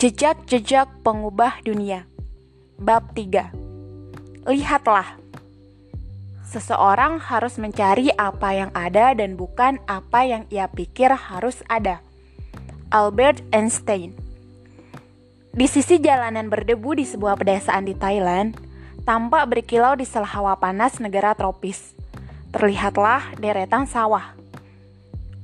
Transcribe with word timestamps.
Jejak-jejak 0.00 1.04
pengubah 1.04 1.60
dunia. 1.60 2.08
Bab 2.80 3.12
3 3.12 3.52
Lihatlah. 4.48 5.20
Seseorang 6.48 7.20
harus 7.20 7.60
mencari 7.60 8.08
apa 8.16 8.56
yang 8.56 8.72
ada 8.72 9.12
dan 9.12 9.36
bukan 9.36 9.76
apa 9.84 10.24
yang 10.24 10.48
ia 10.48 10.72
pikir 10.72 11.12
harus 11.12 11.60
ada. 11.68 12.00
Albert 12.88 13.44
Einstein. 13.52 14.16
Di 15.52 15.68
sisi 15.68 16.00
jalanan 16.00 16.48
berdebu 16.48 16.96
di 16.96 17.04
sebuah 17.04 17.36
pedesaan 17.36 17.84
di 17.84 17.92
Thailand 17.92 18.56
Tampak 19.04 19.52
berkilau 19.52 20.00
di 20.00 20.08
sela 20.08 20.32
hawa 20.32 20.56
panas 20.56 20.96
negara 20.96 21.36
tropis. 21.36 21.92
Terlihatlah 22.56 23.36
deretan 23.36 23.84
sawah 23.84 24.39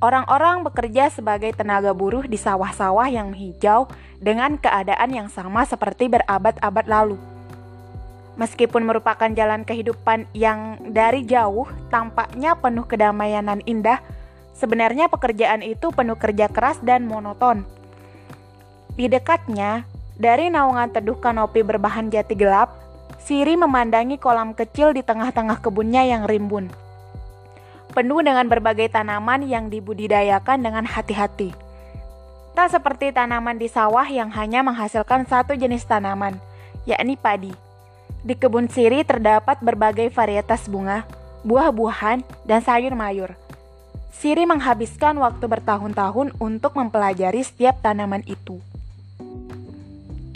Orang-orang 0.06 0.62
bekerja 0.62 1.10
sebagai 1.10 1.50
tenaga 1.50 1.90
buruh 1.90 2.30
di 2.30 2.38
sawah-sawah 2.38 3.10
yang 3.10 3.34
hijau 3.34 3.90
dengan 4.22 4.54
keadaan 4.54 5.10
yang 5.10 5.26
sama 5.26 5.66
seperti 5.66 6.06
berabad-abad 6.06 6.86
lalu. 6.86 7.18
Meskipun 8.38 8.86
merupakan 8.86 9.26
jalan 9.26 9.66
kehidupan 9.66 10.30
yang 10.30 10.78
dari 10.94 11.26
jauh 11.26 11.66
tampaknya 11.90 12.54
penuh 12.54 12.86
kedamaian 12.86 13.50
dan 13.50 13.58
indah, 13.66 13.98
sebenarnya 14.54 15.10
pekerjaan 15.10 15.66
itu 15.66 15.90
penuh 15.90 16.14
kerja 16.14 16.46
keras 16.54 16.78
dan 16.86 17.10
monoton. 17.10 17.66
Di 18.94 19.10
dekatnya, 19.10 19.90
dari 20.14 20.54
naungan 20.54 20.94
teduh 20.94 21.18
kanopi 21.18 21.66
berbahan 21.66 22.14
jati 22.14 22.38
gelap, 22.38 22.70
Siri 23.26 23.58
memandangi 23.58 24.22
kolam 24.22 24.54
kecil 24.54 24.94
di 24.94 25.02
tengah-tengah 25.02 25.58
kebunnya 25.58 26.06
yang 26.06 26.30
rimbun 26.30 26.85
penuh 27.96 28.20
dengan 28.20 28.44
berbagai 28.44 28.92
tanaman 28.92 29.48
yang 29.48 29.72
dibudidayakan 29.72 30.60
dengan 30.60 30.84
hati-hati. 30.84 31.56
Tak 32.52 32.76
seperti 32.76 33.08
tanaman 33.08 33.56
di 33.56 33.72
sawah 33.72 34.04
yang 34.04 34.28
hanya 34.36 34.60
menghasilkan 34.60 35.24
satu 35.24 35.56
jenis 35.56 35.88
tanaman, 35.88 36.36
yakni 36.84 37.16
padi. 37.16 37.56
Di 38.20 38.36
kebun 38.36 38.68
siri 38.68 39.00
terdapat 39.00 39.64
berbagai 39.64 40.12
varietas 40.12 40.68
bunga, 40.68 41.08
buah-buahan, 41.48 42.20
dan 42.44 42.60
sayur 42.60 42.92
mayur. 42.92 43.32
Siri 44.12 44.44
menghabiskan 44.44 45.16
waktu 45.16 45.48
bertahun-tahun 45.48 46.36
untuk 46.36 46.76
mempelajari 46.76 47.40
setiap 47.40 47.80
tanaman 47.80 48.20
itu. 48.28 48.60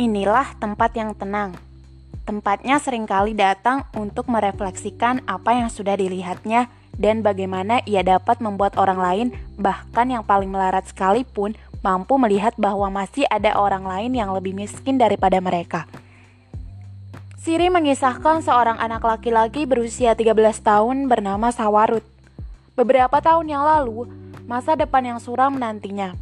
Inilah 0.01 0.57
tempat 0.57 0.97
yang 0.97 1.13
tenang. 1.13 1.53
Tempatnya 2.25 2.81
sering 2.81 3.05
kali 3.05 3.37
datang 3.37 3.85
untuk 3.93 4.33
merefleksikan 4.33 5.25
apa 5.29 5.61
yang 5.61 5.69
sudah 5.69 5.97
dilihatnya 5.97 6.73
dan 7.01 7.25
bagaimana 7.25 7.81
ia 7.89 8.05
dapat 8.05 8.45
membuat 8.45 8.77
orang 8.77 9.01
lain, 9.01 9.29
bahkan 9.57 10.05
yang 10.13 10.21
paling 10.21 10.53
melarat 10.53 10.85
sekalipun, 10.85 11.57
mampu 11.81 12.21
melihat 12.21 12.53
bahwa 12.61 12.93
masih 12.93 13.25
ada 13.33 13.57
orang 13.57 13.89
lain 13.89 14.13
yang 14.13 14.37
lebih 14.37 14.53
miskin 14.53 15.01
daripada 15.01 15.41
mereka. 15.41 15.89
Siri 17.41 17.73
mengisahkan 17.73 18.45
seorang 18.45 18.77
anak 18.77 19.01
laki-laki 19.01 19.65
berusia 19.65 20.13
13 20.13 20.37
tahun 20.61 21.09
bernama 21.09 21.49
Sawarut. 21.49 22.05
Beberapa 22.77 23.17
tahun 23.25 23.49
yang 23.49 23.65
lalu, 23.65 24.05
masa 24.45 24.77
depan 24.77 25.17
yang 25.17 25.19
suram 25.25 25.57
menantinya. 25.57 26.13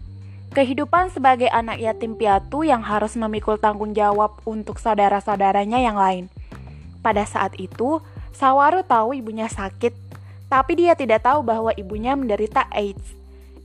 Kehidupan 0.55 1.11
sebagai 1.11 1.51
anak 1.51 1.83
yatim 1.83 2.15
piatu 2.15 2.62
yang 2.62 2.87
harus 2.87 3.19
memikul 3.19 3.59
tanggung 3.59 3.99
jawab 3.99 4.39
untuk 4.47 4.79
saudara-saudaranya 4.79 5.83
yang 5.83 5.99
lain. 5.99 6.31
Pada 7.03 7.27
saat 7.27 7.59
itu, 7.59 7.99
Sawarut 8.31 8.87
tahu 8.87 9.19
ibunya 9.19 9.51
sakit 9.51 10.08
tapi 10.48 10.80
dia 10.80 10.96
tidak 10.96 11.24
tahu 11.28 11.44
bahwa 11.44 11.70
ibunya 11.77 12.16
menderita 12.16 12.64
AIDS. 12.72 13.16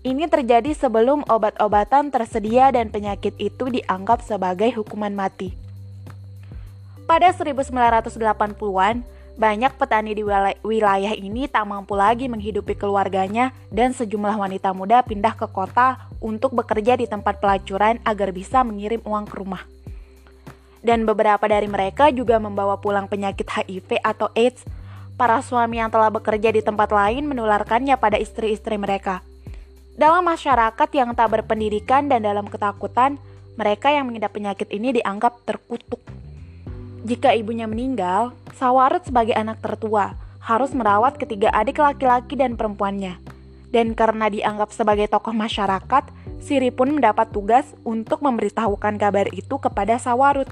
Ini 0.03 0.27
terjadi 0.27 0.75
sebelum 0.75 1.23
obat-obatan 1.31 2.11
tersedia 2.11 2.75
dan 2.75 2.91
penyakit 2.91 3.39
itu 3.39 3.71
dianggap 3.71 4.19
sebagai 4.19 4.67
hukuman 4.75 5.15
mati. 5.15 5.55
Pada 7.07 7.31
1980-an, 7.31 9.03
banyak 9.33 9.73
petani 9.79 10.13
di 10.13 10.21
wilayah 10.61 11.13
ini 11.17 11.49
tak 11.49 11.65
mampu 11.65 11.97
lagi 11.97 12.29
menghidupi 12.29 12.77
keluarganya 12.77 13.49
dan 13.73 13.95
sejumlah 13.95 14.35
wanita 14.35 14.75
muda 14.75 15.01
pindah 15.01 15.33
ke 15.33 15.47
kota 15.49 16.05
untuk 16.21 16.53
bekerja 16.53 16.99
di 16.99 17.09
tempat 17.09 17.41
pelacuran 17.41 17.97
agar 18.05 18.29
bisa 18.29 18.61
mengirim 18.61 19.01
uang 19.07 19.25
ke 19.25 19.35
rumah. 19.39 19.63
Dan 20.83 21.07
beberapa 21.07 21.47
dari 21.47 21.65
mereka 21.65 22.11
juga 22.11 22.37
membawa 22.43 22.75
pulang 22.75 23.07
penyakit 23.07 23.47
HIV 23.47 24.03
atau 24.03 24.27
AIDS 24.35 24.67
para 25.15 25.39
suami 25.45 25.79
yang 25.79 25.93
telah 25.93 26.09
bekerja 26.09 26.49
di 26.49 26.61
tempat 26.65 26.89
lain 26.89 27.29
menularkannya 27.29 27.95
pada 27.97 28.17
istri-istri 28.17 28.75
mereka. 28.81 29.21
Dalam 29.93 30.25
masyarakat 30.25 30.89
yang 30.97 31.13
tak 31.13 31.29
berpendidikan 31.29 32.09
dan 32.09 32.25
dalam 32.25 32.49
ketakutan, 32.49 33.21
mereka 33.53 33.93
yang 33.93 34.09
mengidap 34.09 34.33
penyakit 34.33 34.65
ini 34.73 34.97
dianggap 34.97 35.37
terkutuk. 35.45 36.01
Jika 37.05 37.35
ibunya 37.37 37.69
meninggal, 37.69 38.33
Sawarut 38.57 39.05
sebagai 39.05 39.37
anak 39.37 39.61
tertua 39.61 40.17
harus 40.41 40.73
merawat 40.73 41.21
ketiga 41.21 41.53
adik 41.53 41.77
laki-laki 41.77 42.33
dan 42.33 42.57
perempuannya. 42.57 43.21
Dan 43.69 43.93
karena 43.97 44.29
dianggap 44.29 44.73
sebagai 44.73 45.09
tokoh 45.09 45.33
masyarakat, 45.33 46.09
Siri 46.43 46.69
pun 46.69 46.91
mendapat 46.91 47.31
tugas 47.31 47.65
untuk 47.87 48.19
memberitahukan 48.21 48.99
kabar 48.99 49.31
itu 49.31 49.55
kepada 49.57 49.95
Sawarut. 50.01 50.49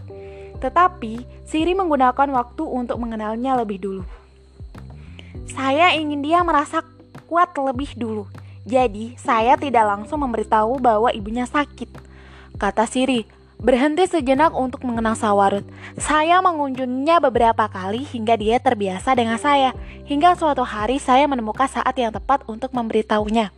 Tetapi, 0.62 1.46
Siri 1.46 1.74
menggunakan 1.74 2.30
waktu 2.32 2.64
untuk 2.64 2.98
mengenalnya 3.02 3.58
lebih 3.58 3.78
dulu. 3.82 4.21
Saya 5.52 5.92
ingin 6.00 6.24
dia 6.24 6.40
merasa 6.48 6.80
kuat 7.28 7.52
lebih 7.60 7.92
dulu. 8.00 8.24
Jadi, 8.64 9.20
saya 9.20 9.60
tidak 9.60 9.84
langsung 9.84 10.24
memberitahu 10.24 10.80
bahwa 10.80 11.12
ibunya 11.12 11.44
sakit. 11.44 11.92
Kata 12.56 12.88
Siri, 12.88 13.26
berhenti 13.62 14.06
sejenak 14.08 14.54
untuk 14.56 14.86
mengenang 14.88 15.18
Sawarut. 15.18 15.66
Saya 15.98 16.40
mengunjunginya 16.40 17.20
beberapa 17.20 17.68
kali 17.68 18.06
hingga 18.06 18.38
dia 18.38 18.58
terbiasa 18.62 19.18
dengan 19.18 19.42
saya. 19.42 19.74
Hingga 20.06 20.38
suatu 20.38 20.64
hari 20.64 21.02
saya 21.02 21.26
menemukan 21.26 21.68
saat 21.68 21.94
yang 21.98 22.14
tepat 22.14 22.46
untuk 22.46 22.72
memberitahunya. 22.72 23.50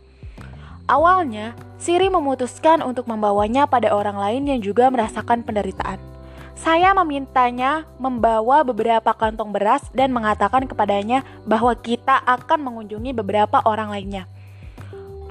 Awalnya, 0.84 1.56
Siri 1.80 2.08
memutuskan 2.08 2.80
untuk 2.80 3.08
membawanya 3.08 3.68
pada 3.68 3.92
orang 3.92 4.16
lain 4.16 4.48
yang 4.48 4.60
juga 4.60 4.88
merasakan 4.88 5.44
penderitaan. 5.44 6.13
Saya 6.54 6.94
memintanya 6.94 7.82
membawa 7.98 8.62
beberapa 8.62 9.10
kantong 9.10 9.50
beras 9.50 9.82
dan 9.90 10.14
mengatakan 10.14 10.70
kepadanya 10.70 11.26
bahwa 11.42 11.74
kita 11.74 12.22
akan 12.22 12.62
mengunjungi 12.62 13.10
beberapa 13.10 13.58
orang 13.66 13.90
lainnya. 13.90 14.24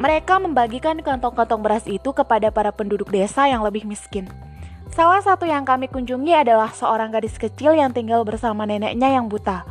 Mereka 0.04 0.42
membagikan 0.44 1.00
kantong-kantong 1.00 1.62
beras 1.64 1.86
itu 1.88 2.12
kepada 2.12 2.52
para 2.52 2.76
penduduk 2.76 3.08
desa 3.08 3.48
yang 3.48 3.64
lebih 3.64 3.88
miskin. 3.88 4.28
Salah 4.94 5.24
satu 5.24 5.48
yang 5.48 5.64
kami 5.64 5.90
kunjungi 5.90 6.38
adalah 6.38 6.70
seorang 6.76 7.10
gadis 7.10 7.40
kecil 7.40 7.74
yang 7.74 7.90
tinggal 7.96 8.22
bersama 8.28 8.68
neneknya 8.68 9.10
yang 9.10 9.26
buta. 9.26 9.66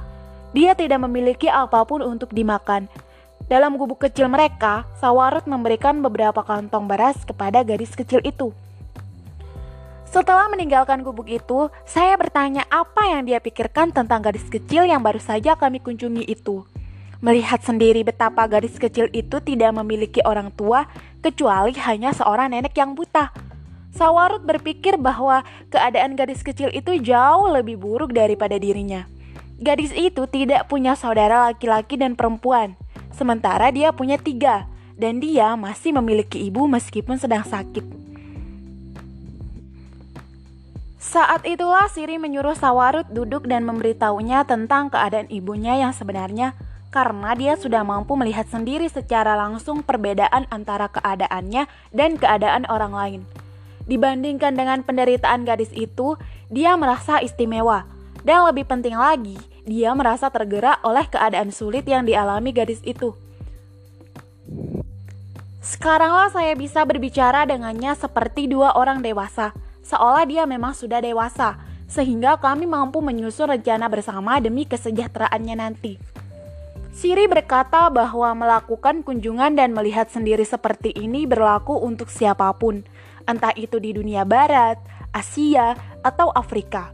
Dia 0.57 0.73
tidak 0.75 1.05
memiliki 1.05 1.47
apa 1.53 1.85
pun 1.85 2.01
untuk 2.03 2.33
dimakan. 2.35 2.89
Dalam 3.47 3.77
gubuk 3.77 4.03
kecil 4.03 4.27
mereka, 4.33 4.89
Sawarut 4.99 5.45
memberikan 5.45 6.01
beberapa 6.01 6.41
kantong 6.41 6.89
beras 6.89 7.21
kepada 7.29 7.61
gadis 7.63 7.93
kecil 7.93 8.25
itu. 8.25 8.51
Setelah 10.13 10.45
meninggalkan 10.53 11.01
gubuk 11.01 11.25
itu, 11.33 11.73
saya 11.89 12.21
bertanya 12.21 12.69
apa 12.69 13.09
yang 13.09 13.25
dia 13.25 13.41
pikirkan 13.41 13.97
tentang 13.97 14.21
gadis 14.21 14.45
kecil 14.45 14.85
yang 14.85 15.01
baru 15.01 15.17
saja 15.17 15.57
kami 15.57 15.81
kunjungi 15.81 16.29
itu. 16.29 16.69
Melihat 17.25 17.65
sendiri 17.65 18.05
betapa 18.05 18.45
gadis 18.45 18.77
kecil 18.77 19.09
itu 19.17 19.41
tidak 19.41 19.73
memiliki 19.73 20.21
orang 20.21 20.53
tua 20.53 20.85
kecuali 21.25 21.73
hanya 21.81 22.13
seorang 22.13 22.53
nenek 22.53 22.77
yang 22.77 22.93
buta. 22.93 23.33
Sawarut 23.97 24.45
berpikir 24.45 25.01
bahwa 25.01 25.49
keadaan 25.73 26.13
gadis 26.13 26.45
kecil 26.45 26.69
itu 26.77 27.01
jauh 27.01 27.49
lebih 27.49 27.81
buruk 27.81 28.13
daripada 28.13 28.61
dirinya. 28.61 29.09
Gadis 29.65 29.97
itu 29.97 30.29
tidak 30.29 30.69
punya 30.69 30.93
saudara 30.93 31.49
laki-laki 31.49 31.97
dan 31.97 32.21
perempuan, 32.21 32.77
sementara 33.17 33.73
dia 33.73 33.97
punya 33.97 34.21
tiga, 34.21 34.69
dan 35.01 35.25
dia 35.25 35.57
masih 35.57 35.97
memiliki 35.97 36.37
ibu 36.37 36.69
meskipun 36.69 37.17
sedang 37.17 37.49
sakit. 37.49 38.02
Saat 41.13 41.45
itulah 41.45 41.93
Siri 41.93 42.17
menyuruh 42.17 42.57
Sawarut 42.57 43.05
duduk 43.13 43.45
dan 43.45 43.69
memberitahunya 43.69 44.49
tentang 44.49 44.89
keadaan 44.89 45.29
ibunya 45.29 45.77
yang 45.77 45.93
sebenarnya 45.93 46.57
karena 46.89 47.37
dia 47.37 47.53
sudah 47.61 47.85
mampu 47.85 48.17
melihat 48.17 48.49
sendiri 48.49 48.89
secara 48.89 49.37
langsung 49.37 49.85
perbedaan 49.85 50.49
antara 50.49 50.89
keadaannya 50.89 51.69
dan 51.93 52.17
keadaan 52.17 52.65
orang 52.73 52.97
lain. 52.97 53.21
Dibandingkan 53.85 54.57
dengan 54.57 54.81
penderitaan 54.89 55.45
gadis 55.45 55.69
itu, 55.77 56.17
dia 56.49 56.81
merasa 56.81 57.21
istimewa. 57.21 57.85
Dan 58.25 58.49
lebih 58.49 58.65
penting 58.65 58.97
lagi, 58.97 59.37
dia 59.69 59.93
merasa 59.93 60.33
tergerak 60.33 60.81
oleh 60.81 61.05
keadaan 61.13 61.53
sulit 61.53 61.85
yang 61.85 62.09
dialami 62.09 62.57
gadis 62.57 62.81
itu. 62.89 63.13
Sekaranglah 65.61 66.33
saya 66.33 66.57
bisa 66.57 66.89
berbicara 66.89 67.45
dengannya 67.45 67.93
seperti 68.01 68.49
dua 68.49 68.73
orang 68.81 69.05
dewasa 69.05 69.53
seolah 69.83 70.25
dia 70.25 70.47
memang 70.47 70.73
sudah 70.73 71.03
dewasa, 71.03 71.59
sehingga 71.91 72.41
kami 72.41 72.65
mampu 72.65 73.05
menyusun 73.05 73.53
rencana 73.53 73.91
bersama 73.91 74.41
demi 74.41 74.65
kesejahteraannya 74.65 75.57
nanti. 75.59 76.01
Siri 76.93 77.25
berkata 77.25 77.89
bahwa 77.89 78.33
melakukan 78.37 79.01
kunjungan 79.05 79.57
dan 79.57 79.73
melihat 79.73 80.09
sendiri 80.13 80.45
seperti 80.45 80.93
ini 80.93 81.25
berlaku 81.25 81.77
untuk 81.77 82.13
siapa 82.13 82.53
pun, 82.57 82.85
entah 83.25 83.53
itu 83.57 83.81
di 83.81 83.97
dunia 83.97 84.29
barat 84.29 84.77
Asia, 85.13 85.77
atau 86.01 86.33
Afrika. 86.33 86.89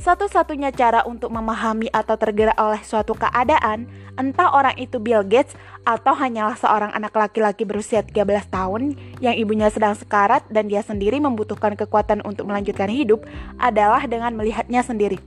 Satu-satunya 0.00 0.72
cara 0.72 1.04
untuk 1.04 1.28
memahami 1.28 1.92
atau 1.92 2.16
tergerak 2.16 2.56
oleh 2.56 2.80
suatu 2.80 3.12
keadaan, 3.12 3.84
entah 4.16 4.48
orang 4.48 4.72
itu 4.80 4.96
Bill 4.96 5.20
Gates 5.20 5.52
atau 5.84 6.16
hanyalah 6.16 6.56
seorang 6.56 6.88
anak 6.96 7.12
laki-laki 7.12 7.68
berusia 7.68 8.00
13 8.00 8.48
tahun 8.48 8.96
yang 9.20 9.36
ibunya 9.36 9.68
sedang 9.68 9.92
sekarat 9.92 10.48
dan 10.48 10.72
dia 10.72 10.80
sendiri 10.80 11.20
membutuhkan 11.20 11.76
kekuatan 11.76 12.24
untuk 12.24 12.48
melanjutkan 12.48 12.88
hidup, 12.88 13.28
adalah 13.60 14.08
dengan 14.08 14.32
melihatnya 14.40 14.80
sendiri. 14.80 15.20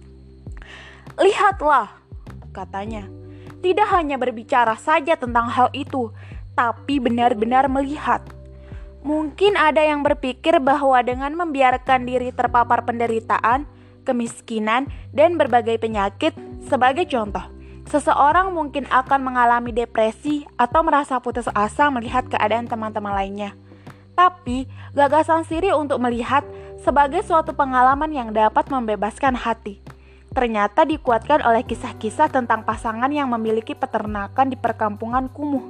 Lihatlah, 1.22 1.94
katanya. 2.50 3.06
Tidak 3.62 3.88
hanya 3.94 4.18
berbicara 4.18 4.74
saja 4.82 5.14
tentang 5.14 5.54
hal 5.54 5.70
itu, 5.78 6.10
tapi 6.58 6.98
benar-benar 6.98 7.70
melihat. 7.70 8.26
Mungkin 9.06 9.54
ada 9.54 9.86
yang 9.86 10.02
berpikir 10.02 10.58
bahwa 10.58 10.98
dengan 11.06 11.38
membiarkan 11.38 12.10
diri 12.10 12.34
terpapar 12.34 12.82
penderitaan, 12.90 13.70
kemiskinan, 14.04 14.92
dan 15.16 15.40
berbagai 15.40 15.80
penyakit. 15.80 16.36
Sebagai 16.68 17.08
contoh, 17.10 17.44
seseorang 17.88 18.52
mungkin 18.52 18.88
akan 18.92 19.24
mengalami 19.24 19.72
depresi 19.72 20.48
atau 20.56 20.84
merasa 20.86 21.20
putus 21.20 21.48
asa 21.52 21.90
melihat 21.90 22.28
keadaan 22.28 22.68
teman-teman 22.70 23.16
lainnya. 23.16 23.56
Tapi, 24.14 24.70
gagasan 24.94 25.42
Siri 25.48 25.74
untuk 25.74 25.98
melihat 25.98 26.46
sebagai 26.84 27.26
suatu 27.26 27.58
pengalaman 27.58 28.14
yang 28.14 28.30
dapat 28.30 28.70
membebaskan 28.70 29.34
hati. 29.34 29.82
Ternyata 30.34 30.86
dikuatkan 30.86 31.46
oleh 31.46 31.62
kisah-kisah 31.62 32.30
tentang 32.30 32.66
pasangan 32.66 33.10
yang 33.14 33.30
memiliki 33.30 33.78
peternakan 33.78 34.50
di 34.50 34.58
perkampungan 34.58 35.30
kumuh. 35.30 35.62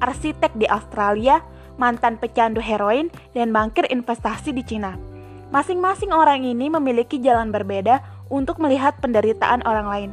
Arsitek 0.00 0.56
di 0.56 0.64
Australia, 0.64 1.44
mantan 1.76 2.16
pecandu 2.16 2.64
heroin, 2.64 3.12
dan 3.36 3.52
bankir 3.52 3.84
investasi 3.92 4.56
di 4.56 4.64
Cina. 4.64 5.09
Masing-masing 5.50 6.14
orang 6.14 6.46
ini 6.46 6.70
memiliki 6.70 7.18
jalan 7.18 7.50
berbeda 7.50 7.98
untuk 8.30 8.62
melihat 8.62 8.94
penderitaan 9.02 9.66
orang 9.66 9.86
lain. 9.90 10.10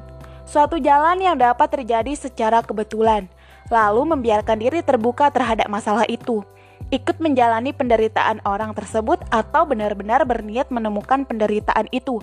Suatu 0.49 0.81
jalan 0.81 1.21
yang 1.21 1.37
dapat 1.37 1.69
terjadi 1.69 2.17
secara 2.17 2.65
kebetulan, 2.65 3.29
lalu 3.69 4.17
membiarkan 4.17 4.57
diri 4.57 4.81
terbuka 4.81 5.29
terhadap 5.29 5.69
masalah 5.69 6.09
itu, 6.09 6.41
ikut 6.89 7.21
menjalani 7.21 7.69
penderitaan 7.69 8.41
orang 8.49 8.73
tersebut, 8.73 9.21
atau 9.29 9.69
benar-benar 9.69 10.25
berniat 10.25 10.73
menemukan 10.73 11.21
penderitaan 11.21 11.85
itu. 11.93 12.17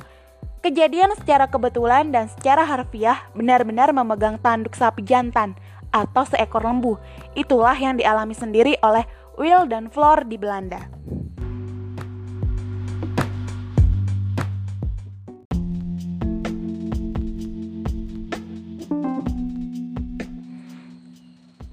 Kejadian 0.66 1.14
secara 1.14 1.46
kebetulan 1.46 2.10
dan 2.10 2.26
secara 2.26 2.66
harfiah 2.66 3.30
benar-benar 3.36 3.94
memegang 3.94 4.42
tanduk 4.42 4.74
sapi 4.74 5.06
jantan 5.06 5.54
atau 5.94 6.26
seekor 6.26 6.66
lembu. 6.66 6.98
Itulah 7.38 7.78
yang 7.78 7.94
dialami 7.94 8.34
sendiri 8.34 8.74
oleh 8.82 9.06
Will 9.38 9.70
dan 9.70 9.86
Flor 9.86 10.26
di 10.26 10.34
Belanda. 10.34 10.82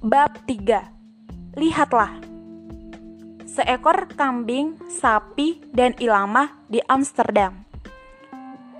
Bab 0.02 0.34
3 0.50 1.62
Lihatlah. 1.62 2.18
Seekor 3.46 4.10
kambing, 4.18 4.74
sapi, 4.90 5.62
dan 5.70 5.94
ilama 6.02 6.58
di 6.66 6.82
Amsterdam. 6.90 7.62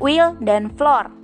Will 0.03 0.35
dan 0.43 0.75
Flor. 0.75 1.15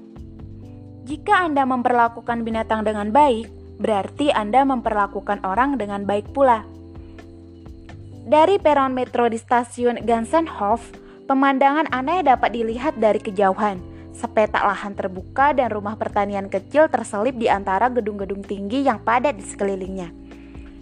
Jika 1.03 1.51
Anda 1.51 1.67
memperlakukan 1.67 2.47
binatang 2.47 2.87
dengan 2.87 3.11
baik, 3.11 3.51
berarti 3.83 4.31
Anda 4.31 4.63
memperlakukan 4.63 5.43
orang 5.43 5.83
dengan 5.83 6.07
baik 6.07 6.31
pula. 6.31 6.63
Dari 8.23 8.63
peron 8.63 8.95
metro 8.95 9.27
di 9.27 9.35
stasiun 9.35 10.07
Gansenhof, 10.07 10.95
pemandangan 11.27 11.91
aneh 11.91 12.23
dapat 12.23 12.55
dilihat 12.55 13.03
dari 13.03 13.19
kejauhan– 13.19 13.83
Sepetak 14.19 14.67
lahan 14.67 14.99
terbuka 14.99 15.55
dan 15.55 15.71
rumah 15.71 15.95
pertanian 15.95 16.51
kecil 16.51 16.91
terselip 16.91 17.39
di 17.39 17.47
antara 17.47 17.87
gedung-gedung 17.87 18.43
tinggi 18.43 18.83
yang 18.83 18.99
padat 18.99 19.39
di 19.39 19.47
sekelilingnya. 19.47 20.11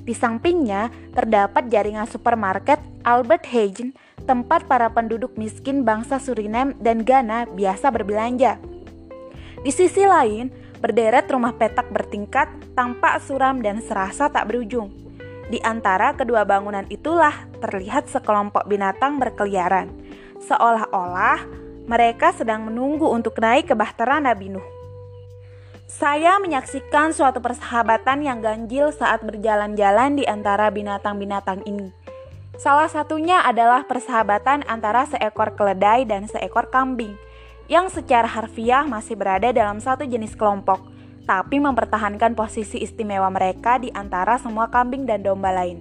Di 0.08 0.16
sampingnya 0.16 0.88
terdapat 1.12 1.68
jaringan 1.68 2.08
supermarket 2.08 2.80
Albert 3.04 3.44
Heijn, 3.52 3.92
tempat 4.24 4.64
para 4.64 4.88
penduduk 4.88 5.36
miskin 5.36 5.84
bangsa 5.84 6.16
Suriname 6.16 6.72
dan 6.80 7.04
Ghana 7.04 7.44
biasa 7.52 7.92
berbelanja. 7.92 8.56
Di 9.60 9.68
sisi 9.74 10.08
lain, 10.08 10.48
berderet 10.80 11.28
rumah 11.28 11.52
petak 11.52 11.92
bertingkat, 11.92 12.48
tampak 12.72 13.20
suram 13.20 13.60
dan 13.60 13.84
serasa 13.84 14.32
tak 14.32 14.48
berujung. 14.48 14.88
Di 15.52 15.60
antara 15.60 16.16
kedua 16.16 16.46
bangunan 16.48 16.88
itulah 16.88 17.34
terlihat 17.60 18.08
sekelompok 18.08 18.64
binatang 18.64 19.18
berkeliaran, 19.20 19.90
seolah-olah 20.38 21.65
mereka 21.86 22.34
sedang 22.34 22.66
menunggu 22.66 23.06
untuk 23.06 23.38
naik 23.38 23.70
ke 23.70 23.74
bahtera 23.78 24.18
Nabi 24.18 24.50
Nuh. 24.50 24.66
Saya 25.86 26.42
menyaksikan 26.42 27.14
suatu 27.14 27.38
persahabatan 27.38 28.26
yang 28.26 28.42
ganjil 28.42 28.90
saat 28.90 29.22
berjalan-jalan 29.22 30.18
di 30.18 30.26
antara 30.26 30.66
binatang-binatang 30.74 31.62
ini. 31.62 31.94
Salah 32.58 32.90
satunya 32.90 33.38
adalah 33.46 33.86
persahabatan 33.86 34.66
antara 34.66 35.06
seekor 35.06 35.54
keledai 35.54 36.02
dan 36.02 36.26
seekor 36.26 36.74
kambing, 36.74 37.14
yang 37.70 37.86
secara 37.86 38.26
harfiah 38.26 38.82
masih 38.82 39.14
berada 39.14 39.54
dalam 39.54 39.78
satu 39.78 40.02
jenis 40.02 40.34
kelompok, 40.34 40.82
tapi 41.22 41.62
mempertahankan 41.62 42.34
posisi 42.34 42.82
istimewa 42.82 43.30
mereka 43.30 43.78
di 43.78 43.94
antara 43.94 44.42
semua 44.42 44.66
kambing 44.66 45.06
dan 45.06 45.22
domba 45.22 45.54
lain. 45.54 45.78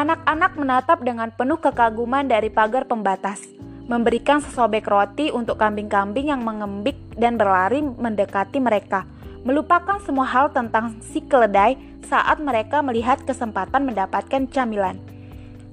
Anak-anak 0.00 0.56
menatap 0.56 1.04
dengan 1.04 1.28
penuh 1.28 1.60
kekaguman 1.60 2.24
dari 2.24 2.48
pagar 2.48 2.88
pembatas 2.88 3.60
memberikan 3.90 4.38
sesobek 4.38 4.86
roti 4.86 5.34
untuk 5.34 5.58
kambing-kambing 5.58 6.30
yang 6.30 6.46
mengembik 6.46 6.94
dan 7.18 7.34
berlari 7.34 7.82
mendekati 7.82 8.62
mereka, 8.62 9.02
melupakan 9.42 9.98
semua 10.06 10.30
hal 10.30 10.54
tentang 10.54 10.94
si 11.02 11.18
keledai 11.26 11.74
saat 12.06 12.38
mereka 12.38 12.86
melihat 12.86 13.18
kesempatan 13.26 13.90
mendapatkan 13.90 14.46
camilan. 14.46 14.94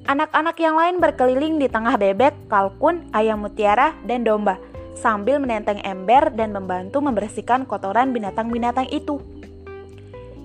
Anak-anak 0.09 0.57
yang 0.57 0.73
lain 0.73 0.97
berkeliling 0.97 1.61
di 1.61 1.69
tengah 1.69 1.93
bebek, 1.93 2.49
kalkun, 2.49 3.05
ayam 3.13 3.45
mutiara, 3.45 3.93
dan 4.09 4.25
domba, 4.25 4.57
sambil 4.97 5.37
menenteng 5.37 5.77
ember 5.85 6.33
dan 6.33 6.57
membantu 6.57 7.03
membersihkan 7.05 7.69
kotoran 7.69 8.17
binatang-binatang 8.17 8.89
itu. 8.89 9.21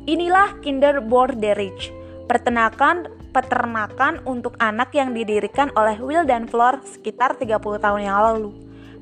Inilah 0.05 0.61
Kinderborderich, 0.61 1.95
pertenakan 2.27 3.22
peternakan 3.33 4.21
untuk 4.29 4.55
anak 4.61 4.93
yang 4.93 5.17
didirikan 5.17 5.73
oleh 5.75 5.97
Will 5.99 6.29
dan 6.29 6.47
Flor 6.47 6.85
sekitar 6.85 7.41
30 7.41 7.59
tahun 7.59 8.01
yang 8.05 8.21
lalu. 8.21 8.53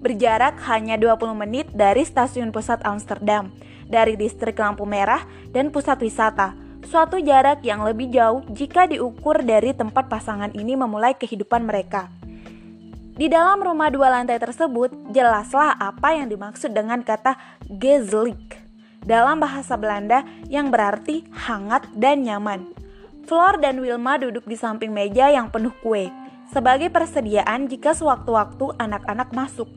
Berjarak 0.00 0.57
hanya 0.71 0.97
20 0.97 1.37
menit 1.37 1.66
dari 1.76 2.07
stasiun 2.07 2.54
pusat 2.54 2.81
Amsterdam, 2.87 3.52
dari 3.90 4.16
distrik 4.16 4.57
lampu 4.57 4.88
merah 4.88 5.26
dan 5.52 5.69
pusat 5.69 6.00
wisata. 6.00 6.57
Suatu 6.88 7.21
jarak 7.21 7.61
yang 7.61 7.85
lebih 7.85 8.09
jauh 8.09 8.40
jika 8.49 8.88
diukur 8.88 9.45
dari 9.45 9.76
tempat 9.76 10.09
pasangan 10.09 10.49
ini 10.57 10.73
memulai 10.78 11.12
kehidupan 11.12 11.69
mereka. 11.69 12.09
Di 13.21 13.28
dalam 13.28 13.61
rumah 13.61 13.93
dua 13.93 14.09
lantai 14.09 14.40
tersebut, 14.40 15.12
jelaslah 15.12 15.76
apa 15.76 16.16
yang 16.16 16.33
dimaksud 16.33 16.73
dengan 16.73 17.04
kata 17.04 17.37
gezlik 17.69 18.57
dalam 19.04 19.37
bahasa 19.37 19.76
Belanda 19.76 20.25
yang 20.49 20.73
berarti 20.73 21.28
hangat 21.28 21.85
dan 21.93 22.25
nyaman. 22.25 22.73
Flor 23.30 23.62
dan 23.62 23.78
Wilma 23.78 24.18
duduk 24.18 24.42
di 24.42 24.58
samping 24.58 24.90
meja 24.90 25.30
yang 25.30 25.54
penuh 25.54 25.70
kue, 25.87 26.10
sebagai 26.50 26.90
persediaan 26.90 27.70
jika 27.70 27.94
sewaktu-waktu 27.94 28.75
anak-anak 28.75 29.30
masuk. 29.30 29.70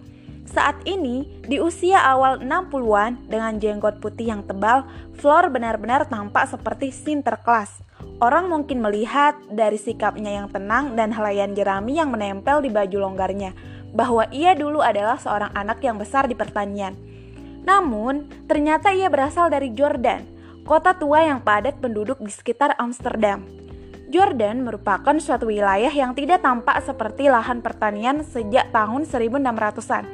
Saat 0.50 0.81
ini, 0.89 1.29
di 1.45 1.62
usia 1.62 2.01
awal 2.01 2.41
60-an 2.41 3.29
dengan 3.29 3.62
jenggot 3.62 4.01
putih 4.01 4.33
yang 4.33 4.41
tebal, 4.41 4.89
Flor 5.22 5.53
benar-benar 5.53 6.10
tampak 6.10 6.50
seperti 6.50 6.89
Sinterklas. 6.89 7.86
Orang 8.17 8.50
mungkin 8.50 8.81
melihat 8.81 9.38
dari 9.53 9.77
sikapnya 9.77 10.33
yang 10.33 10.50
tenang 10.50 10.98
dan 10.98 11.13
helaian 11.13 11.53
jerami 11.53 12.01
yang 12.01 12.10
menempel 12.10 12.57
di 12.65 12.74
baju 12.74 13.05
longgarnya, 13.05 13.53
bahwa 13.93 14.25
ia 14.33 14.57
dulu 14.57 14.81
adalah 14.81 15.22
seorang 15.22 15.53
anak 15.53 15.77
yang 15.86 16.01
besar 16.01 16.25
di 16.25 16.33
pertanian. 16.33 16.98
Namun, 17.69 18.33
ternyata 18.50 18.89
ia 18.98 19.13
berasal 19.13 19.53
dari 19.53 19.69
Jordan, 19.77 20.33
kota 20.63 20.96
tua 20.96 21.27
yang 21.27 21.43
padat 21.43 21.79
penduduk 21.84 22.24
di 22.24 22.32
sekitar 22.32 22.75
Amsterdam. 22.79 23.43
Jordan 24.08 24.63
merupakan 24.63 25.17
suatu 25.17 25.50
wilayah 25.50 25.89
yang 25.89 26.13
tidak 26.13 26.46
tampak 26.46 26.79
seperti 26.86 27.27
lahan 27.27 27.60
pertanian 27.60 28.22
sejak 28.22 28.70
tahun 28.70 29.10
1600-an. 29.10 30.05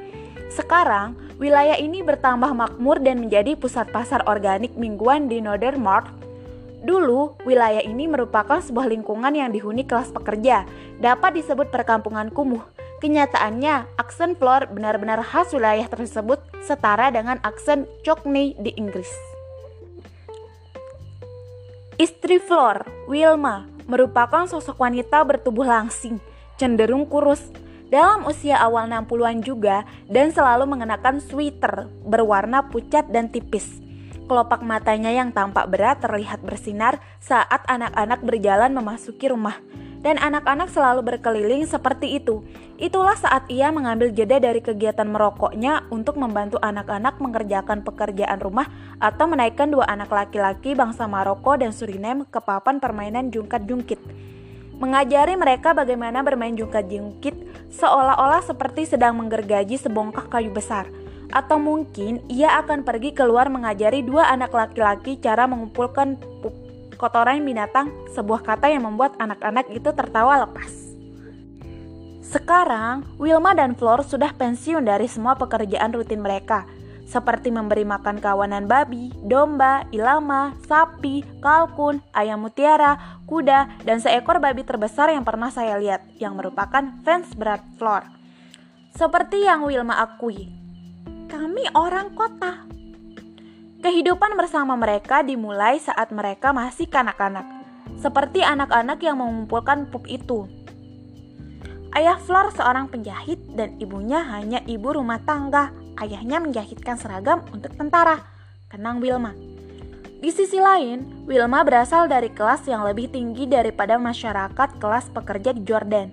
Sekarang, 0.49 1.19
wilayah 1.37 1.77
ini 1.77 2.01
bertambah 2.01 2.49
makmur 2.55 3.03
dan 3.03 3.21
menjadi 3.21 3.53
pusat 3.59 3.91
pasar 3.93 4.25
organik 4.25 4.73
mingguan 4.73 5.29
di 5.29 5.43
Northern 5.43 5.83
Mart. 5.83 6.09
Dulu, 6.79 7.43
wilayah 7.43 7.83
ini 7.83 8.07
merupakan 8.07 8.63
sebuah 8.63 8.87
lingkungan 8.87 9.35
yang 9.35 9.51
dihuni 9.51 9.83
kelas 9.83 10.15
pekerja, 10.15 10.63
dapat 10.97 11.37
disebut 11.37 11.69
perkampungan 11.69 12.31
kumuh. 12.31 12.63
Kenyataannya, 13.03 13.99
aksen 13.99 14.39
Flor 14.39 14.65
benar-benar 14.71 15.19
khas 15.21 15.51
wilayah 15.51 15.85
tersebut 15.91 16.39
setara 16.63 17.11
dengan 17.11 17.37
aksen 17.43 17.83
Cockney 18.07 18.55
di 18.63 18.73
Inggris. 18.79 19.28
Istri 21.99 22.39
Flor, 22.39 22.87
Wilma, 23.11 23.67
merupakan 23.83 24.47
sosok 24.47 24.87
wanita 24.87 25.19
bertubuh 25.19 25.67
langsing, 25.67 26.23
cenderung 26.55 27.03
kurus. 27.03 27.43
dalam 27.91 28.23
usia 28.23 28.55
awal 28.55 28.87
60-an 28.87 29.43
juga 29.43 29.83
dan 30.07 30.31
selalu 30.31 30.63
mengenakan 30.63 31.19
sweater 31.19 31.91
berwarna 32.07 32.71
pucat 32.71 33.11
dan 33.11 33.27
tipis. 33.27 33.83
Kelopak 34.31 34.63
matanya 34.63 35.11
yang 35.11 35.35
tampak 35.35 35.67
berat 35.67 35.99
terlihat 35.99 36.39
bersinar 36.39 37.03
saat 37.19 37.67
anak-anak 37.67 38.23
berjalan 38.23 38.71
memasuki 38.71 39.27
rumah. 39.27 39.59
Dan 39.99 40.15
anak-anak 40.15 40.71
selalu 40.71 41.03
berkeliling 41.03 41.67
seperti 41.67 42.19
itu. 42.19 42.39
Itulah 42.79 43.19
saat 43.19 43.43
ia 43.51 43.67
mengambil 43.67 44.15
jeda 44.15 44.39
dari 44.39 44.63
kegiatan 44.63 45.03
merokoknya 45.03 45.91
untuk 45.91 46.15
membantu 46.15 46.55
anak-anak 46.63 47.19
mengerjakan 47.19 47.83
pekerjaan 47.83 48.39
rumah 48.39 48.71
atau 49.03 49.27
menaikkan 49.27 49.67
dua 49.67 49.83
anak 49.91 50.07
laki-laki 50.07 50.71
bangsa 50.71 51.03
Maroko 51.03 51.59
dan 51.59 51.75
Suriname 51.75 52.23
ke 52.31 52.39
papan 52.39 52.79
permainan 52.79 53.27
jungkat-jungkit 53.27 54.29
mengajari 54.79 55.35
mereka 55.35 55.75
bagaimana 55.75 56.23
bermain 56.23 56.55
jungkat-jungkit 56.55 57.35
seolah-olah 57.75 58.39
seperti 58.41 58.87
sedang 58.87 59.19
menggergaji 59.19 59.75
sebongkah 59.75 60.31
kayu 60.31 60.49
besar. 60.55 60.87
Atau 61.29 61.61
mungkin 61.61 62.25
ia 62.25 62.57
akan 62.57 62.81
pergi 62.81 63.13
keluar 63.13 63.53
mengajari 63.53 64.01
dua 64.01 64.33
anak 64.33 64.49
laki-laki 64.49 65.21
cara 65.21 65.45
mengumpulkan 65.45 66.17
kotoran 66.99 67.39
binatang, 67.41 67.87
sebuah 68.11 68.43
kata 68.43 68.67
yang 68.67 68.83
membuat 68.83 69.15
anak-anak 69.17 69.71
itu 69.71 69.89
tertawa 69.95 70.43
lepas. 70.43 70.69
Sekarang, 72.19 73.07
Wilma 73.17 73.55
dan 73.55 73.73
Flor 73.73 74.03
sudah 74.03 74.35
pensiun 74.35 74.83
dari 74.83 75.07
semua 75.07 75.39
pekerjaan 75.39 75.95
rutin 75.95 76.19
mereka– 76.19 76.67
seperti 77.09 77.49
memberi 77.49 77.81
makan 77.89 78.21
kawanan 78.21 78.69
babi, 78.69 79.09
domba, 79.25 79.81
ilama, 79.89 80.53
sapi, 80.69 81.25
kalkun, 81.41 82.05
ayam 82.13 82.45
mutiara, 82.45 83.17
kuda, 83.25 83.81
dan 83.81 83.97
seekor 83.97 84.37
babi 84.37 84.61
terbesar 84.61 85.09
yang 85.09 85.25
pernah 85.25 85.49
saya 85.49 85.81
lihat, 85.81 86.05
yang 86.21 86.37
merupakan 86.37 86.85
fans 87.01 87.33
berat 87.33 87.65
Flor. 87.81 88.05
Seperti 88.93 89.41
yang 89.41 89.65
Wilma 89.65 89.97
akui, 89.97 90.53
kami 91.25 91.65
orang 91.73 92.13
kota. 92.13 92.69
Kehidupan 93.79 94.35
bersama 94.35 94.75
mereka 94.75 95.23
dimulai 95.23 95.79
saat 95.79 96.11
mereka 96.11 96.51
masih 96.51 96.91
kanak-kanak, 96.91 97.47
seperti 97.95 98.43
anak-anak 98.43 98.99
yang 98.99 99.23
mengumpulkan 99.23 99.87
pup 99.87 100.03
itu. 100.03 100.51
Ayah 101.95 102.19
Flor 102.19 102.51
seorang 102.51 102.91
penjahit 102.91 103.39
dan 103.55 103.79
ibunya 103.79 104.19
hanya 104.35 104.59
ibu 104.67 104.91
rumah 104.91 105.23
tangga 105.23 105.71
ayahnya 105.95 106.43
menjahitkan 106.43 106.99
seragam 106.99 107.39
untuk 107.55 107.71
tentara, 107.79 108.19
kenang 108.67 108.99
Wilma. 108.99 109.31
Di 110.19 110.27
sisi 110.27 110.59
lain, 110.59 111.23
Wilma 111.23 111.63
berasal 111.63 112.11
dari 112.11 112.27
kelas 112.35 112.67
yang 112.67 112.83
lebih 112.83 113.07
tinggi 113.07 113.47
daripada 113.47 113.95
masyarakat 113.95 114.75
kelas 114.75 115.07
pekerja 115.15 115.55
di 115.55 115.63
Jordan. 115.63 116.11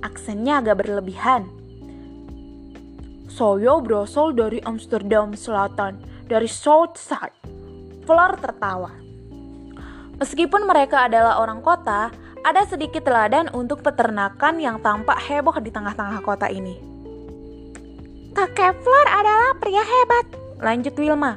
Aksennya 0.00 0.64
agak 0.64 0.80
berlebihan. 0.80 1.44
Saya 3.28 3.76
berasal 3.84 4.32
dari 4.32 4.64
Amsterdam 4.64 5.36
Selatan, 5.36 6.11
dari 6.32 6.48
South 6.48 6.96
Side. 6.96 7.36
Flor 8.08 8.40
tertawa. 8.40 8.88
Meskipun 10.16 10.64
mereka 10.64 11.04
adalah 11.04 11.44
orang 11.44 11.60
kota, 11.60 12.08
ada 12.40 12.62
sedikit 12.64 13.04
teladan 13.04 13.52
untuk 13.52 13.84
peternakan 13.84 14.56
yang 14.56 14.80
tampak 14.80 15.20
heboh 15.28 15.60
di 15.60 15.68
tengah-tengah 15.68 16.24
kota 16.24 16.48
ini. 16.48 16.80
Kak 18.32 18.56
Kevlar 18.56 19.06
adalah 19.12 19.52
pria 19.60 19.84
hebat, 19.84 20.26
lanjut 20.56 20.96
Wilma. 20.96 21.36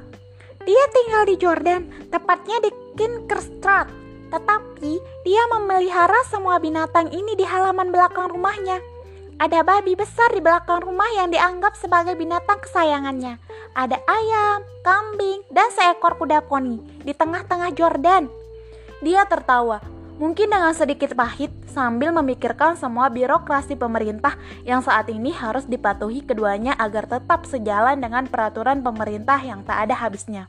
Dia 0.63 0.83
tinggal 0.95 1.23
di 1.27 1.35
Jordan, 1.35 1.81
tepatnya 2.07 2.57
di 2.63 2.71
Kinkerstraat. 2.95 3.91
Tetapi 4.31 4.93
dia 5.27 5.43
memelihara 5.51 6.17
semua 6.31 6.57
binatang 6.57 7.11
ini 7.13 7.37
di 7.37 7.45
halaman 7.45 7.91
belakang 7.93 8.31
rumahnya. 8.31 8.81
Ada 9.35 9.67
babi 9.67 9.99
besar 9.99 10.31
di 10.31 10.39
belakang 10.39 10.79
rumah 10.79 11.11
yang 11.11 11.27
dianggap 11.27 11.75
sebagai 11.75 12.15
binatang 12.15 12.55
kesayangannya. 12.63 13.35
Ada 13.75 13.99
ayam, 14.07 14.63
kambing, 14.79 15.43
dan 15.51 15.67
seekor 15.75 16.15
kuda 16.15 16.47
poni 16.47 16.79
di 17.03 17.11
tengah-tengah 17.11 17.75
Jordan. 17.75 18.31
Dia 19.03 19.27
tertawa 19.27 19.83
Mungkin 20.15 20.47
dengan 20.47 20.71
sedikit 20.71 21.11
pahit 21.11 21.51
sambil 21.67 22.15
memikirkan 22.15 22.79
semua 22.79 23.11
birokrasi 23.11 23.75
pemerintah 23.75 24.39
yang 24.63 24.79
saat 24.79 25.11
ini 25.11 25.35
harus 25.35 25.67
dipatuhi 25.67 26.23
keduanya 26.23 26.71
agar 26.79 27.03
tetap 27.03 27.43
sejalan 27.43 27.99
dengan 27.99 28.23
peraturan 28.23 28.79
pemerintah 28.79 29.35
yang 29.43 29.67
tak 29.67 29.83
ada 29.83 29.95
habisnya. 29.99 30.47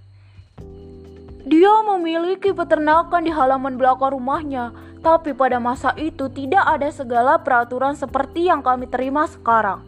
Dia 1.43 1.83
memiliki 1.83 2.55
peternakan 2.55 3.27
di 3.27 3.35
halaman 3.35 3.75
belakang 3.75 4.15
rumahnya, 4.15 4.71
tapi 5.01 5.33
pada 5.33 5.57
masa 5.59 5.97
itu 5.99 6.29
tidak 6.33 6.65
ada 6.65 6.89
segala 6.93 7.41
peraturan 7.41 7.97
seperti 7.97 8.49
yang 8.49 8.61
kami 8.61 8.89
terima 8.89 9.25
sekarang. 9.29 9.85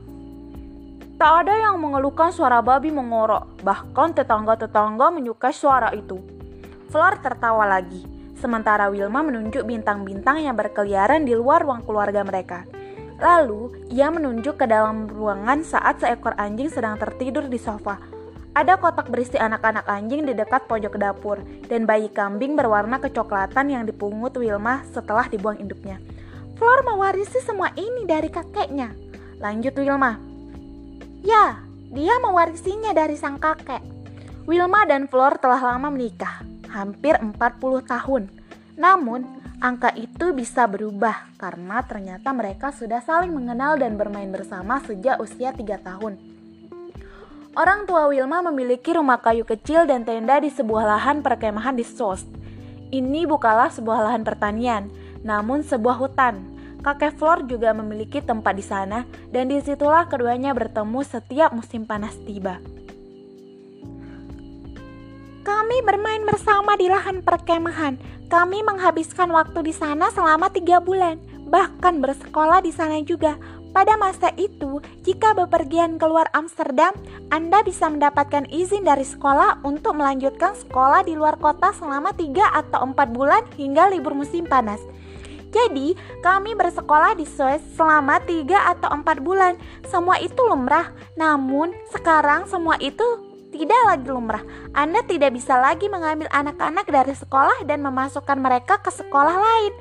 Tak 1.18 1.32
ada 1.46 1.54
yang 1.58 1.82
mengeluhkan 1.82 2.30
suara 2.30 2.62
babi 2.62 2.94
mengorok, 2.94 3.62
bahkan 3.66 4.14
tetangga-tetangga 4.14 5.10
menyukai 5.10 5.50
suara 5.50 5.90
itu. 5.90 6.22
Flor 6.88 7.18
tertawa 7.18 7.66
lagi 7.66 8.18
sementara 8.38 8.86
Wilma 8.88 9.26
menunjuk 9.26 9.66
bintang-bintang 9.66 10.46
yang 10.46 10.54
berkeliaran 10.54 11.26
di 11.26 11.34
luar 11.34 11.66
ruang 11.66 11.82
keluarga 11.82 12.22
mereka. 12.22 12.64
Lalu, 13.18 13.90
ia 13.90 14.14
menunjuk 14.14 14.62
ke 14.62 14.66
dalam 14.70 15.10
ruangan 15.10 15.66
saat 15.66 15.98
seekor 15.98 16.38
anjing 16.38 16.70
sedang 16.70 16.94
tertidur 16.94 17.50
di 17.50 17.58
sofa. 17.58 17.98
Ada 18.58 18.74
kotak 18.74 19.06
berisi 19.06 19.38
anak-anak 19.38 19.86
anjing 19.86 20.26
di 20.26 20.34
dekat 20.34 20.66
pojok 20.66 20.98
dapur, 20.98 21.38
dan 21.70 21.86
bayi 21.86 22.10
kambing 22.10 22.58
berwarna 22.58 22.98
kecoklatan 22.98 23.70
yang 23.70 23.86
dipungut 23.86 24.34
Wilma 24.34 24.82
setelah 24.90 25.30
dibuang 25.30 25.62
induknya. 25.62 26.02
Flor 26.58 26.82
mewarisi 26.82 27.38
semua 27.38 27.70
ini 27.78 28.02
dari 28.02 28.26
kakeknya. 28.26 28.90
Lanjut 29.38 29.78
Wilma. 29.78 30.18
Ya, 31.22 31.62
dia 31.94 32.18
mewarisinya 32.18 32.90
dari 32.90 33.14
sang 33.14 33.38
kakek. 33.38 33.78
Wilma 34.50 34.82
dan 34.90 35.06
Flor 35.06 35.38
telah 35.38 35.62
lama 35.62 35.94
menikah 35.94 36.42
hampir 36.74 37.14
40 37.14 37.38
tahun. 37.86 38.26
Namun, 38.74 39.22
angka 39.62 39.94
itu 39.94 40.34
bisa 40.34 40.66
berubah 40.66 41.30
karena 41.38 41.78
ternyata 41.86 42.34
mereka 42.34 42.74
sudah 42.74 43.06
saling 43.06 43.30
mengenal 43.30 43.78
dan 43.78 43.94
bermain 43.94 44.34
bersama 44.34 44.82
sejak 44.82 45.22
usia 45.22 45.54
3 45.54 45.78
tahun. 45.78 46.27
Orang 47.58 47.90
tua 47.90 48.06
Wilma 48.06 48.38
memiliki 48.38 48.94
rumah 48.94 49.18
kayu 49.18 49.42
kecil 49.42 49.82
dan 49.82 50.06
tenda 50.06 50.38
di 50.38 50.46
sebuah 50.46 50.94
lahan 50.94 51.26
perkemahan 51.26 51.74
di 51.74 51.82
Soest. 51.82 52.30
Ini 52.94 53.26
bukanlah 53.26 53.74
sebuah 53.74 54.06
lahan 54.06 54.22
pertanian, 54.22 54.86
namun 55.26 55.66
sebuah 55.66 55.98
hutan. 55.98 56.38
Kakek 56.86 57.18
Flor 57.18 57.42
juga 57.50 57.74
memiliki 57.74 58.22
tempat 58.22 58.54
di 58.54 58.62
sana, 58.62 59.02
dan 59.34 59.50
di 59.50 59.58
situlah 59.58 60.06
keduanya 60.06 60.54
bertemu 60.54 61.02
setiap 61.02 61.50
musim 61.50 61.82
panas 61.82 62.14
tiba. 62.22 62.62
Kami 65.42 65.82
bermain 65.82 66.22
bersama 66.22 66.78
di 66.78 66.86
lahan 66.86 67.26
perkemahan. 67.26 67.98
Kami 68.30 68.62
menghabiskan 68.62 69.34
waktu 69.34 69.66
di 69.66 69.74
sana 69.74 70.14
selama 70.14 70.46
tiga 70.54 70.78
bulan, 70.78 71.18
bahkan 71.50 71.98
bersekolah 71.98 72.62
di 72.62 72.70
sana 72.70 73.02
juga. 73.02 73.34
Pada 73.68 73.94
masa 74.00 74.32
itu, 74.40 74.80
jika 75.04 75.36
bepergian 75.36 76.00
keluar 76.00 76.26
Amsterdam, 76.32 76.90
Anda 77.28 77.60
bisa 77.62 77.86
mendapatkan 77.92 78.48
izin 78.48 78.82
dari 78.82 79.04
sekolah 79.04 79.60
untuk 79.62 79.94
melanjutkan 79.94 80.56
sekolah 80.56 81.04
di 81.04 81.14
luar 81.14 81.36
kota 81.36 81.70
selama 81.76 82.16
tiga 82.16 82.48
atau 82.56 82.82
empat 82.88 83.12
bulan 83.12 83.44
hingga 83.54 83.92
libur 83.92 84.16
musim 84.16 84.48
panas. 84.48 84.80
Jadi, 85.48 85.96
kami 86.20 86.52
bersekolah 86.52 87.16
di 87.16 87.24
Suez 87.24 87.64
selama 87.72 88.20
tiga 88.24 88.68
atau 88.68 88.92
empat 88.92 89.24
bulan. 89.24 89.56
Semua 89.88 90.20
itu 90.20 90.36
lumrah, 90.44 90.92
namun 91.16 91.72
sekarang 91.88 92.44
semua 92.44 92.76
itu 92.80 93.04
tidak 93.48 93.80
lagi 93.88 94.08
lumrah. 94.12 94.44
Anda 94.76 95.00
tidak 95.08 95.32
bisa 95.32 95.56
lagi 95.56 95.88
mengambil 95.88 96.28
anak-anak 96.28 96.84
dari 96.84 97.16
sekolah 97.16 97.64
dan 97.64 97.80
memasukkan 97.80 98.36
mereka 98.36 98.76
ke 98.84 98.92
sekolah 98.92 99.36
lain. 99.40 99.72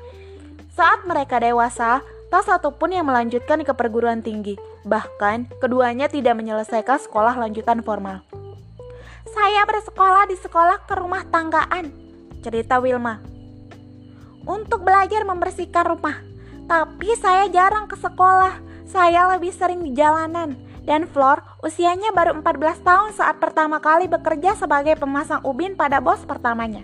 Saat 0.72 1.04
mereka 1.04 1.36
dewasa, 1.36 2.00
tak 2.28 2.44
satupun 2.44 2.92
yang 2.92 3.08
melanjutkan 3.08 3.64
ke 3.64 3.72
perguruan 3.72 4.20
tinggi. 4.20 4.60
Bahkan, 4.84 5.60
keduanya 5.60 6.08
tidak 6.08 6.36
menyelesaikan 6.36 7.00
sekolah 7.00 7.36
lanjutan 7.36 7.80
formal. 7.80 8.24
Saya 9.28 9.64
bersekolah 9.68 10.24
di 10.28 10.36
sekolah 10.40 10.88
ke 10.88 10.94
rumah 10.96 11.24
tanggaan, 11.28 11.92
cerita 12.40 12.80
Wilma. 12.80 13.20
Untuk 14.48 14.84
belajar 14.84 15.24
membersihkan 15.28 15.84
rumah. 15.84 16.24
Tapi 16.68 17.16
saya 17.20 17.48
jarang 17.48 17.88
ke 17.88 17.96
sekolah. 17.96 18.60
Saya 18.88 19.28
lebih 19.36 19.52
sering 19.52 19.84
di 19.84 19.92
jalanan 19.92 20.56
dan 20.88 21.04
Flor 21.04 21.44
usianya 21.60 22.16
baru 22.16 22.40
14 22.40 22.80
tahun 22.80 23.12
saat 23.12 23.36
pertama 23.36 23.76
kali 23.76 24.08
bekerja 24.08 24.56
sebagai 24.56 24.96
pemasang 24.96 25.44
ubin 25.44 25.76
pada 25.76 26.00
bos 26.00 26.24
pertamanya. 26.24 26.80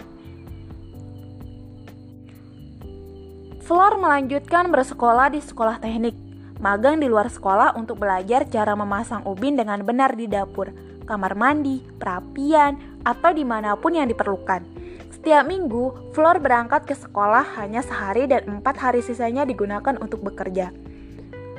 Flor 3.64 3.97
melanjutkan 3.97 4.68
bersekolah 4.68 5.33
di 5.33 5.40
sekolah 5.40 5.80
teknik, 5.80 6.12
magang 6.61 7.00
di 7.00 7.09
luar 7.09 7.33
sekolah 7.33 7.73
untuk 7.80 7.97
belajar 7.97 8.44
cara 8.44 8.76
memasang 8.76 9.25
ubin 9.25 9.56
dengan 9.56 9.80
benar 9.80 10.12
di 10.12 10.28
dapur, 10.28 10.68
kamar 11.09 11.33
mandi, 11.33 11.80
perapian, 11.97 12.76
atau 13.09 13.33
di 13.33 13.40
mana 13.40 13.73
pun 13.80 13.97
yang 13.97 14.04
diperlukan. 14.04 14.61
Setiap 15.16 15.49
minggu, 15.49 16.12
Flor 16.12 16.44
berangkat 16.44 16.85
ke 16.85 16.92
sekolah 16.92 17.56
hanya 17.56 17.80
sehari 17.80 18.28
dan 18.28 18.44
empat 18.61 18.76
hari 18.76 19.00
sisanya 19.00 19.49
digunakan 19.49 19.97
untuk 19.97 20.21
bekerja. 20.21 20.68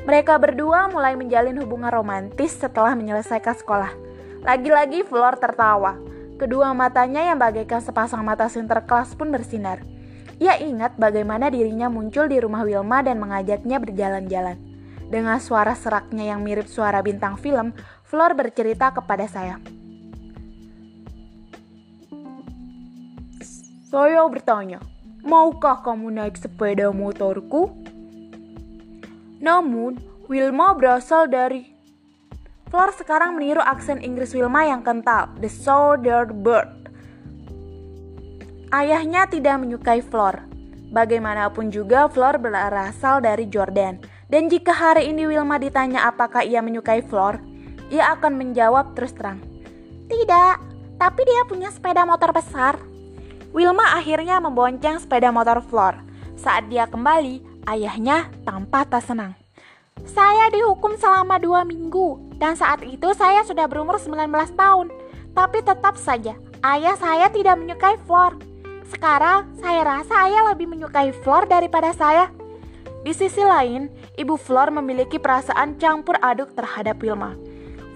Mereka 0.05 0.37
berdua 0.37 0.85
mulai 0.93 1.17
menjalin 1.17 1.57
hubungan 1.57 1.89
romantis 1.89 2.53
setelah 2.53 2.93
menyelesaikan 2.93 3.57
sekolah. 3.57 3.89
Lagi-lagi 4.45 5.01
Flor 5.09 5.41
tertawa. 5.41 5.97
Kedua 6.37 6.69
matanya 6.77 7.33
yang 7.33 7.41
bagaikan 7.41 7.81
sepasang 7.81 8.21
mata 8.21 8.45
sinterklas 8.45 9.17
pun 9.17 9.33
bersinar. 9.33 9.94
Ia 10.35 10.59
ingat 10.59 10.99
bagaimana 10.99 11.47
dirinya 11.47 11.87
muncul 11.87 12.27
di 12.27 12.43
rumah 12.43 12.67
Wilma 12.67 12.99
dan 12.99 13.23
mengajaknya 13.23 13.79
berjalan-jalan. 13.79 14.59
Dengan 15.07 15.39
suara 15.39 15.77
seraknya 15.77 16.35
yang 16.35 16.43
mirip 16.43 16.67
suara 16.67 16.99
bintang 16.99 17.39
film, 17.39 17.71
Flor 18.03 18.35
bercerita 18.35 18.91
kepada 18.91 19.25
saya. 19.31 19.61
Saya 23.87 24.27
bertanya, 24.27 24.83
maukah 25.23 25.79
kamu 25.79 26.11
naik 26.11 26.35
sepeda 26.35 26.91
motorku? 26.91 27.71
Namun, 29.39 30.01
Wilma 30.27 30.75
berasal 30.75 31.31
dari... 31.31 31.71
Flor 32.67 32.91
sekarang 32.91 33.39
meniru 33.39 33.63
aksen 33.63 34.03
Inggris 34.03 34.35
Wilma 34.35 34.67
yang 34.67 34.83
kental, 34.83 35.31
The 35.39 35.47
Southern 35.47 36.43
Bird. 36.43 36.84
Ayahnya 38.75 39.23
tidak 39.31 39.55
menyukai 39.63 40.03
Flor. 40.03 40.43
Bagaimanapun 40.91 41.71
juga, 41.71 42.11
Flor 42.11 42.35
berasal 42.35 43.23
dari 43.23 43.47
Jordan. 43.47 44.03
Dan 44.27 44.51
jika 44.51 44.75
hari 44.75 45.15
ini 45.15 45.31
Wilma 45.31 45.55
ditanya 45.55 46.03
apakah 46.11 46.43
ia 46.43 46.59
menyukai 46.59 46.99
Flor, 46.99 47.39
ia 47.87 48.11
akan 48.11 48.35
menjawab 48.35 48.91
terus 48.91 49.15
terang. 49.15 49.39
Tidak, 50.11 50.55
tapi 50.99 51.21
dia 51.23 51.47
punya 51.47 51.71
sepeda 51.71 52.03
motor 52.03 52.35
besar. 52.35 52.75
Wilma 53.55 53.95
akhirnya 53.95 54.43
membonceng 54.43 54.99
sepeda 54.99 55.31
motor 55.31 55.63
Flor. 55.63 55.95
Saat 56.35 56.67
dia 56.67 56.83
kembali, 56.83 57.63
ayahnya 57.71 58.27
tampak 58.43 58.91
tak 58.91 59.07
senang. 59.07 59.39
Saya 60.03 60.51
dihukum 60.51 60.99
selama 60.99 61.39
dua 61.39 61.63
minggu, 61.63 62.35
dan 62.43 62.59
saat 62.59 62.83
itu 62.83 63.07
saya 63.15 63.39
sudah 63.47 63.71
berumur 63.71 63.95
19 63.95 64.27
tahun. 64.51 64.91
Tapi 65.31 65.63
tetap 65.63 65.95
saja, 65.95 66.35
ayah 66.59 66.99
saya 66.99 67.31
tidak 67.31 67.55
menyukai 67.55 67.95
Flor. 68.03 68.54
Sekarang, 68.85 69.49
saya 69.57 69.81
rasa 69.81 70.29
ayah 70.29 70.53
lebih 70.53 70.69
menyukai 70.69 71.09
Flor 71.25 71.49
daripada 71.49 71.89
saya. 71.97 72.29
Di 73.01 73.13
sisi 73.13 73.41
lain, 73.41 73.89
ibu 74.17 74.37
Flor 74.37 74.69
memiliki 74.69 75.17
perasaan 75.17 75.77
campur 75.81 76.17
aduk 76.21 76.53
terhadap 76.53 77.01
Wilma. 77.01 77.33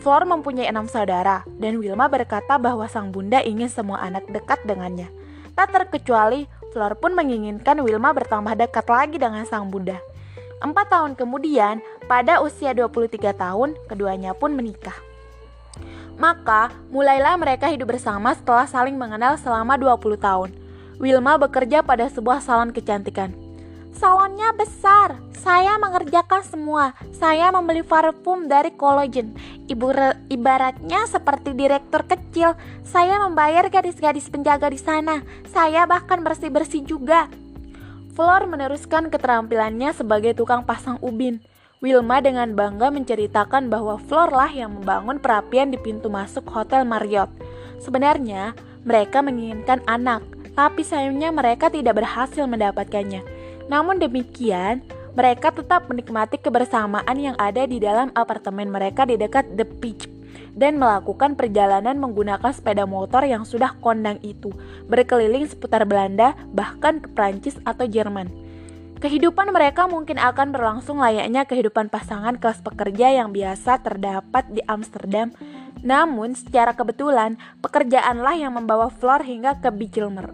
Flor 0.02 0.26
mempunyai 0.26 0.66
enam 0.66 0.90
saudara, 0.90 1.46
dan 1.60 1.78
Wilma 1.78 2.10
berkata 2.10 2.58
bahwa 2.58 2.88
sang 2.90 3.14
bunda 3.14 3.44
ingin 3.44 3.70
semua 3.70 4.02
anak 4.02 4.26
dekat 4.32 4.58
dengannya. 4.66 5.12
Tak 5.54 5.76
terkecuali, 5.76 6.50
Flor 6.74 6.98
pun 6.98 7.14
menginginkan 7.14 7.78
Wilma 7.82 8.14
bertambah 8.14 8.58
dekat 8.58 8.86
lagi 8.90 9.18
dengan 9.18 9.46
sang 9.46 9.70
bunda. 9.70 9.98
Empat 10.60 10.90
tahun 10.92 11.14
kemudian, 11.14 11.82
pada 12.10 12.42
usia 12.42 12.74
23 12.74 13.34
tahun, 13.34 13.78
keduanya 13.86 14.34
pun 14.34 14.58
menikah. 14.58 14.96
Maka, 16.20 16.74
mulailah 16.92 17.40
mereka 17.40 17.72
hidup 17.72 17.96
bersama 17.96 18.36
setelah 18.36 18.68
saling 18.68 19.00
mengenal 19.00 19.40
selama 19.40 19.80
20 19.80 20.20
tahun. 20.20 20.69
Wilma 21.00 21.40
bekerja 21.40 21.80
pada 21.80 22.12
sebuah 22.12 22.44
salon 22.44 22.76
kecantikan. 22.76 23.32
Salonnya 23.96 24.52
besar. 24.52 25.16
Saya 25.32 25.80
mengerjakan 25.80 26.44
semua. 26.44 26.92
Saya 27.16 27.50
membeli 27.56 27.82
parfum 27.84 28.52
dari 28.52 28.76
collagen. 28.76 29.32
Ibu 29.72 29.96
ibaratnya 30.28 31.08
seperti 31.08 31.56
direktur 31.56 32.04
kecil. 32.04 32.60
Saya 32.84 33.16
membayar 33.24 33.64
gadis-gadis 33.72 34.28
penjaga 34.28 34.68
di 34.68 34.80
sana. 34.80 35.24
Saya 35.48 35.88
bahkan 35.88 36.20
bersih-bersih 36.20 36.84
juga. 36.84 37.32
Flor 38.20 38.52
meneruskan 38.52 39.08
keterampilannya 39.08 39.96
sebagai 39.96 40.36
tukang 40.36 40.68
pasang 40.68 41.00
ubin. 41.00 41.40
Wilma 41.80 42.20
dengan 42.20 42.52
bangga 42.60 42.92
menceritakan 42.92 43.72
bahwa 43.72 43.96
Flor 44.04 44.36
lah 44.36 44.52
yang 44.52 44.76
membangun 44.76 45.24
perapian 45.24 45.72
di 45.72 45.80
pintu 45.80 46.12
masuk 46.12 46.44
Hotel 46.52 46.84
Marriott. 46.84 47.32
Sebenarnya, 47.80 48.52
mereka 48.84 49.24
menginginkan 49.24 49.80
anak, 49.88 50.20
tapi 50.54 50.86
sayangnya 50.86 51.34
mereka 51.34 51.68
tidak 51.70 52.00
berhasil 52.00 52.46
mendapatkannya. 52.46 53.22
Namun 53.70 54.02
demikian, 54.02 54.82
mereka 55.14 55.52
tetap 55.54 55.90
menikmati 55.90 56.38
kebersamaan 56.40 57.18
yang 57.18 57.36
ada 57.38 57.66
di 57.66 57.82
dalam 57.82 58.14
apartemen 58.14 58.70
mereka 58.70 59.04
di 59.04 59.18
dekat 59.18 59.58
The 59.58 59.66
Peach 59.66 60.10
dan 60.56 60.82
melakukan 60.82 61.38
perjalanan 61.38 61.98
menggunakan 61.98 62.52
sepeda 62.52 62.84
motor 62.84 63.24
yang 63.26 63.46
sudah 63.46 63.78
kondang 63.80 64.18
itu, 64.26 64.52
berkeliling 64.90 65.46
seputar 65.46 65.86
Belanda, 65.86 66.34
bahkan 66.52 67.00
ke 67.00 67.08
Prancis 67.14 67.56
atau 67.64 67.86
Jerman. 67.86 68.30
Kehidupan 69.00 69.56
mereka 69.56 69.88
mungkin 69.88 70.20
akan 70.20 70.52
berlangsung 70.52 71.00
layaknya 71.00 71.48
kehidupan 71.48 71.88
pasangan 71.88 72.36
kelas 72.36 72.60
pekerja 72.60 73.16
yang 73.16 73.32
biasa 73.32 73.80
terdapat 73.80 74.44
di 74.52 74.60
Amsterdam. 74.68 75.32
Namun, 75.82 76.36
secara 76.36 76.76
kebetulan, 76.76 77.40
pekerjaanlah 77.64 78.36
yang 78.36 78.56
membawa 78.56 78.92
Flor 78.92 79.24
hingga 79.24 79.60
ke 79.60 79.72
Bijlmer. 79.72 80.32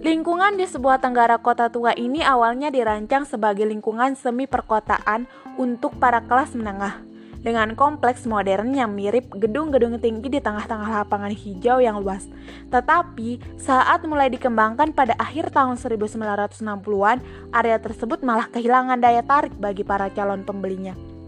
Lingkungan 0.00 0.56
di 0.56 0.64
sebuah 0.64 0.96
tenggara 1.04 1.36
kota 1.36 1.68
tua 1.68 1.92
ini 1.92 2.24
awalnya 2.24 2.72
dirancang 2.72 3.28
sebagai 3.28 3.68
lingkungan 3.68 4.16
semi 4.16 4.48
perkotaan 4.48 5.28
untuk 5.60 5.92
para 6.00 6.24
kelas 6.24 6.56
menengah 6.56 7.10
dengan 7.40 7.72
kompleks 7.72 8.28
modern 8.28 8.72
yang 8.76 8.92
mirip 8.92 9.28
gedung-gedung 9.32 10.00
tinggi 10.00 10.28
di 10.28 10.40
tengah-tengah 10.40 11.04
lapangan 11.04 11.32
hijau 11.32 11.80
yang 11.80 12.00
luas. 12.00 12.28
Tetapi, 12.72 13.60
saat 13.60 14.04
mulai 14.04 14.28
dikembangkan 14.32 14.92
pada 14.92 15.16
akhir 15.16 15.52
tahun 15.52 15.76
1960-an, 15.76 17.18
area 17.52 17.76
tersebut 17.80 18.20
malah 18.24 18.48
kehilangan 18.48 19.00
daya 19.00 19.24
tarik 19.24 19.52
bagi 19.56 19.84
para 19.84 20.12
calon 20.12 20.44
pembelinya. 20.44 21.19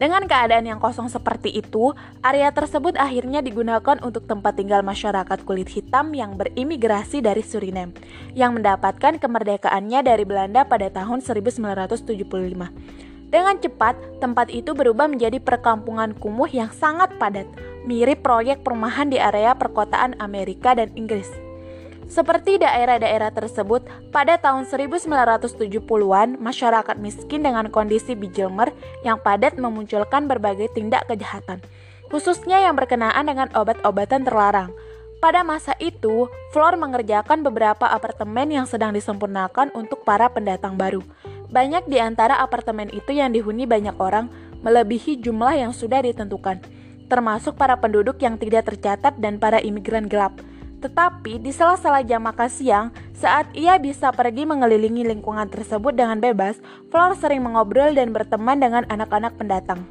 Dengan 0.00 0.24
keadaan 0.24 0.64
yang 0.64 0.80
kosong 0.80 1.12
seperti 1.12 1.52
itu, 1.60 1.92
area 2.24 2.48
tersebut 2.48 2.96
akhirnya 2.96 3.44
digunakan 3.44 4.00
untuk 4.00 4.24
tempat 4.24 4.56
tinggal 4.56 4.80
masyarakat 4.80 5.44
kulit 5.44 5.68
hitam 5.68 6.16
yang 6.16 6.40
berimigrasi 6.40 7.20
dari 7.20 7.44
Suriname, 7.44 7.92
yang 8.32 8.56
mendapatkan 8.56 9.20
kemerdekaannya 9.20 10.00
dari 10.00 10.24
Belanda 10.24 10.64
pada 10.64 10.88
tahun 10.88 11.20
1975. 11.20 12.16
Dengan 13.28 13.56
cepat, 13.60 13.94
tempat 14.24 14.48
itu 14.48 14.72
berubah 14.72 15.04
menjadi 15.04 15.36
perkampungan 15.36 16.16
kumuh 16.16 16.48
yang 16.48 16.72
sangat 16.72 17.20
padat, 17.20 17.44
mirip 17.84 18.24
proyek 18.24 18.64
perumahan 18.64 19.12
di 19.12 19.20
area 19.20 19.52
perkotaan 19.52 20.16
Amerika 20.16 20.72
dan 20.72 20.96
Inggris. 20.96 21.49
Seperti 22.10 22.58
daerah-daerah 22.58 23.30
tersebut, 23.30 23.86
pada 24.10 24.34
tahun 24.34 24.66
1970-an, 24.66 26.42
masyarakat 26.42 26.96
miskin 26.98 27.46
dengan 27.46 27.70
kondisi 27.70 28.18
Bijlmer 28.18 28.74
yang 29.06 29.22
padat 29.22 29.54
memunculkan 29.54 30.26
berbagai 30.26 30.74
tindak 30.74 31.06
kejahatan, 31.06 31.62
khususnya 32.10 32.66
yang 32.66 32.74
berkenaan 32.74 33.30
dengan 33.30 33.46
obat-obatan 33.54 34.26
terlarang. 34.26 34.74
Pada 35.22 35.46
masa 35.46 35.78
itu, 35.78 36.26
Flor 36.50 36.74
mengerjakan 36.74 37.46
beberapa 37.46 37.86
apartemen 37.86 38.50
yang 38.50 38.66
sedang 38.66 38.90
disempurnakan 38.90 39.70
untuk 39.78 40.02
para 40.02 40.26
pendatang 40.34 40.74
baru. 40.74 41.06
Banyak 41.46 41.86
di 41.86 42.02
antara 42.02 42.42
apartemen 42.42 42.90
itu 42.90 43.14
yang 43.14 43.30
dihuni 43.30 43.70
banyak 43.70 43.94
orang, 44.02 44.26
melebihi 44.66 45.22
jumlah 45.22 45.62
yang 45.62 45.70
sudah 45.70 46.02
ditentukan, 46.02 46.58
termasuk 47.06 47.54
para 47.54 47.78
penduduk 47.78 48.18
yang 48.18 48.34
tidak 48.34 48.66
tercatat 48.66 49.14
dan 49.22 49.38
para 49.38 49.62
imigran 49.62 50.10
gelap. 50.10 50.34
Tetapi 50.80 51.36
di 51.44 51.52
sela-sela 51.52 52.00
jam 52.00 52.24
makan 52.24 52.48
siang, 52.48 52.86
saat 53.12 53.52
ia 53.52 53.76
bisa 53.76 54.08
pergi 54.16 54.48
mengelilingi 54.48 55.04
lingkungan 55.04 55.52
tersebut 55.52 55.92
dengan 55.92 56.16
bebas, 56.16 56.56
Flor 56.88 57.12
sering 57.20 57.44
mengobrol 57.44 57.92
dan 57.92 58.16
berteman 58.16 58.56
dengan 58.56 58.88
anak-anak 58.88 59.36
pendatang. 59.36 59.84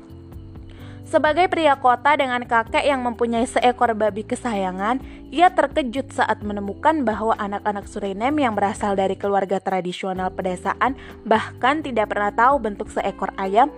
Sebagai 1.09 1.49
pria 1.49 1.73
kota 1.73 2.13
dengan 2.13 2.45
kakek 2.45 2.85
yang 2.85 3.01
mempunyai 3.01 3.41
seekor 3.49 3.97
babi 3.97 4.21
kesayangan, 4.21 5.01
ia 5.33 5.49
terkejut 5.49 6.13
saat 6.13 6.45
menemukan 6.45 7.01
bahwa 7.01 7.33
anak-anak 7.33 7.89
Suriname 7.89 8.45
yang 8.45 8.53
berasal 8.53 8.93
dari 8.93 9.17
keluarga 9.17 9.57
tradisional 9.57 10.29
pedesaan 10.29 10.93
bahkan 11.25 11.81
tidak 11.81 12.13
pernah 12.13 12.29
tahu 12.29 12.61
bentuk 12.61 12.93
seekor 12.93 13.33
ayam 13.41 13.73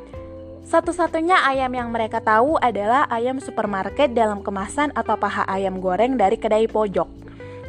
satu-satunya 0.61 1.41
ayam 1.41 1.73
yang 1.73 1.89
mereka 1.89 2.21
tahu 2.21 2.55
adalah 2.61 3.09
ayam 3.09 3.41
supermarket 3.41 4.13
dalam 4.13 4.45
kemasan 4.45 4.93
atau 4.93 5.17
paha 5.17 5.43
ayam 5.49 5.81
goreng 5.81 6.15
dari 6.15 6.37
kedai 6.37 6.69
pojok. 6.69 7.09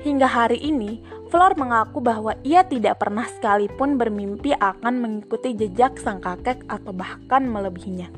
Hingga 0.04 0.28
hari 0.28 0.60
ini, 0.60 1.00
Flor 1.32 1.56
mengaku 1.56 2.04
bahwa 2.04 2.36
ia 2.44 2.60
tidak 2.60 3.00
pernah 3.00 3.24
sekalipun 3.24 3.96
bermimpi 3.96 4.52
akan 4.52 5.00
mengikuti 5.00 5.56
jejak 5.56 5.96
sang 5.96 6.20
kakek 6.20 6.60
atau 6.68 6.92
bahkan 6.92 7.48
melebihinya. 7.48 8.12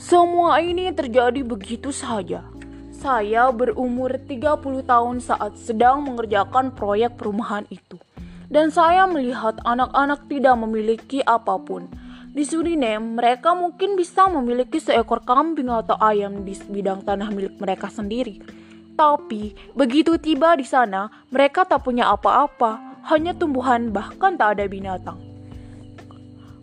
Semua 0.00 0.64
ini 0.64 0.88
terjadi 0.96 1.44
begitu 1.44 1.92
saja. 1.92 2.40
Saya 2.96 3.52
berumur 3.52 4.16
30 4.16 4.88
tahun 4.88 5.20
saat 5.20 5.60
sedang 5.60 6.00
mengerjakan 6.00 6.72
proyek 6.72 7.20
perumahan 7.20 7.68
itu. 7.68 8.00
Dan 8.48 8.72
saya 8.72 9.04
melihat 9.04 9.60
anak-anak 9.68 10.24
tidak 10.32 10.56
memiliki 10.56 11.20
apa 11.28 11.60
pun 11.60 11.92
di 12.30 12.46
Suriname, 12.46 13.18
mereka 13.18 13.58
mungkin 13.58 13.98
bisa 13.98 14.30
memiliki 14.30 14.78
seekor 14.78 15.26
kambing 15.26 15.66
atau 15.66 15.98
ayam 15.98 16.46
di 16.46 16.54
bidang 16.70 17.02
tanah 17.02 17.26
milik 17.34 17.58
mereka 17.58 17.90
sendiri. 17.90 18.38
Tapi, 18.94 19.56
begitu 19.74 20.14
tiba 20.14 20.54
di 20.54 20.62
sana, 20.62 21.10
mereka 21.34 21.66
tak 21.66 21.82
punya 21.82 22.06
apa-apa, 22.06 23.02
hanya 23.10 23.34
tumbuhan 23.34 23.90
bahkan 23.90 24.38
tak 24.38 24.58
ada 24.58 24.64
binatang. 24.70 25.18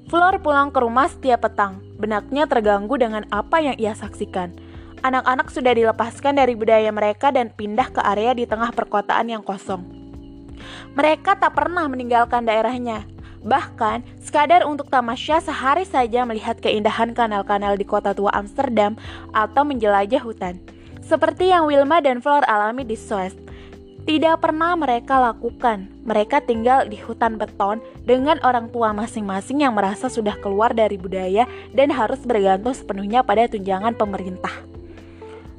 Flor 0.08 0.40
pulang 0.40 0.72
ke 0.72 0.80
rumah 0.80 1.12
setiap 1.12 1.44
petang. 1.44 1.84
Benaknya 2.00 2.48
terganggu 2.48 2.96
dengan 2.96 3.28
apa 3.28 3.60
yang 3.60 3.76
ia 3.76 3.92
saksikan. 3.92 4.56
Anak-anak 5.04 5.52
sudah 5.52 5.76
dilepaskan 5.76 6.40
dari 6.40 6.56
budaya 6.56 6.88
mereka 6.96 7.28
dan 7.28 7.52
pindah 7.52 7.92
ke 7.92 8.00
area 8.00 8.32
di 8.32 8.48
tengah 8.48 8.72
perkotaan 8.72 9.28
yang 9.28 9.44
kosong. 9.44 9.84
Mereka 10.96 11.44
tak 11.44 11.60
pernah 11.60 11.92
meninggalkan 11.92 12.48
daerahnya. 12.48 13.17
Bahkan, 13.48 14.04
sekadar 14.20 14.68
untuk 14.68 14.92
tamasya 14.92 15.40
sehari 15.40 15.88
saja 15.88 16.28
melihat 16.28 16.60
keindahan 16.60 17.16
kanal-kanal 17.16 17.80
di 17.80 17.88
kota 17.88 18.12
tua 18.12 18.36
Amsterdam 18.36 19.00
atau 19.32 19.64
menjelajah 19.64 20.20
hutan. 20.20 20.60
Seperti 21.00 21.56
yang 21.56 21.72
Wilma 21.72 22.04
dan 22.04 22.20
Flor 22.20 22.44
alami 22.44 22.84
di 22.84 23.00
Soest 23.00 23.40
tidak 24.04 24.44
pernah 24.44 24.76
mereka 24.76 25.20
lakukan. 25.20 25.88
Mereka 26.04 26.44
tinggal 26.44 26.88
di 26.92 27.00
hutan 27.00 27.40
beton 27.40 27.80
dengan 28.04 28.40
orang 28.44 28.68
tua 28.68 28.92
masing-masing 28.92 29.64
yang 29.64 29.76
merasa 29.76 30.12
sudah 30.12 30.36
keluar 30.40 30.76
dari 30.76 31.00
budaya 31.00 31.48
dan 31.72 31.92
harus 31.92 32.20
bergantung 32.24 32.76
sepenuhnya 32.76 33.24
pada 33.24 33.48
tunjangan 33.48 33.96
pemerintah. 33.96 34.77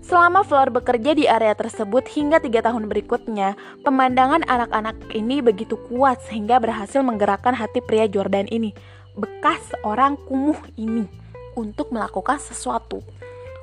Selama 0.09 0.41
Flor 0.41 0.73
bekerja 0.73 1.13
di 1.13 1.29
area 1.29 1.53
tersebut 1.53 2.09
hingga 2.09 2.41
tiga 2.41 2.65
tahun 2.65 2.89
berikutnya, 2.89 3.61
pemandangan 3.85 4.41
anak-anak 4.49 4.97
ini 5.13 5.45
begitu 5.45 5.77
kuat 5.93 6.25
sehingga 6.25 6.57
berhasil 6.57 7.05
menggerakkan 7.05 7.53
hati 7.53 7.85
pria 7.85 8.09
Jordan 8.09 8.49
ini, 8.49 8.73
bekas 9.13 9.61
orang 9.85 10.17
kumuh 10.25 10.57
ini, 10.81 11.05
untuk 11.53 11.93
melakukan 11.93 12.41
sesuatu. 12.41 13.05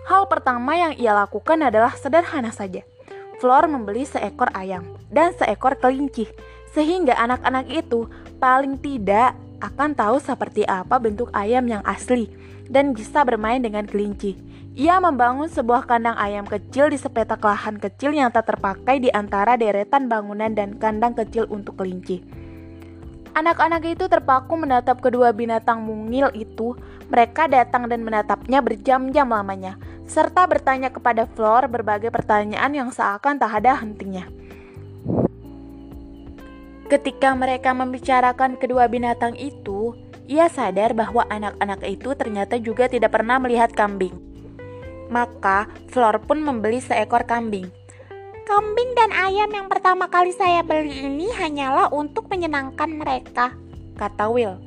Hal 0.06 0.30
pertama 0.30 0.78
yang 0.78 0.94
ia 0.94 1.18
lakukan 1.18 1.66
adalah 1.66 1.98
sederhana 1.98 2.54
saja– 2.54 2.86
Flor 3.36 3.68
membeli 3.68 4.08
seekor 4.08 4.48
ayam 4.56 4.96
dan 5.12 5.36
seekor 5.36 5.76
kelinci, 5.76 6.28
sehingga 6.72 7.16
anak-anak 7.20 7.68
itu 7.68 8.08
paling 8.40 8.80
tidak 8.80 9.36
akan 9.60 9.96
tahu 9.96 10.20
seperti 10.24 10.64
apa 10.68 11.00
bentuk 11.00 11.32
ayam 11.36 11.68
yang 11.68 11.84
asli 11.84 12.32
dan 12.72 12.96
bisa 12.96 13.24
bermain 13.28 13.60
dengan 13.60 13.84
kelinci. 13.84 14.40
Ia 14.76 15.00
membangun 15.00 15.48
sebuah 15.48 15.88
kandang 15.88 16.20
ayam 16.20 16.44
kecil 16.44 16.92
di 16.92 17.00
sepetak 17.00 17.40
lahan 17.40 17.80
kecil 17.80 18.12
yang 18.12 18.28
tak 18.28 18.52
terpakai 18.52 19.00
di 19.00 19.08
antara 19.08 19.56
deretan 19.56 20.12
bangunan 20.12 20.52
dan 20.52 20.76
kandang 20.76 21.16
kecil 21.16 21.48
untuk 21.48 21.80
kelinci. 21.80 22.20
Anak-anak 23.40 23.88
itu 23.88 24.12
terpaku 24.12 24.60
menatap 24.60 25.00
kedua 25.00 25.32
binatang 25.32 25.80
mungil 25.80 26.28
itu. 26.36 26.76
Mereka 27.08 27.48
datang 27.48 27.88
dan 27.88 28.04
menatapnya 28.04 28.60
berjam-jam 28.60 29.32
lamanya 29.32 29.80
serta 30.12 30.44
bertanya 30.44 30.92
kepada 30.92 31.24
Flor 31.24 31.72
berbagai 31.72 32.12
pertanyaan 32.12 32.76
yang 32.76 32.90
seakan 32.92 33.40
tak 33.40 33.64
ada 33.64 33.80
hentinya. 33.80 34.28
Ketika 36.92 37.32
mereka 37.32 37.72
membicarakan 37.72 38.60
kedua 38.60 38.92
binatang 38.92 39.40
itu, 39.40 39.96
ia 40.28 40.52
sadar 40.52 40.92
bahwa 40.92 41.24
anak-anak 41.32 41.80
itu 41.88 42.12
ternyata 42.14 42.60
juga 42.60 42.92
tidak 42.92 43.16
pernah 43.16 43.40
melihat 43.40 43.72
kambing. 43.72 44.35
Maka, 45.08 45.70
Flor 45.94 46.18
pun 46.26 46.42
membeli 46.42 46.82
seekor 46.82 47.30
kambing. 47.30 47.70
Kambing 48.46 48.94
dan 48.94 49.10
ayam 49.10 49.50
yang 49.50 49.68
pertama 49.70 50.06
kali 50.06 50.30
saya 50.34 50.62
beli 50.62 51.02
ini 51.02 51.34
hanyalah 51.34 51.90
untuk 51.90 52.30
menyenangkan 52.30 52.94
mereka, 52.94 53.58
kata 53.98 54.30
Will. 54.30 54.62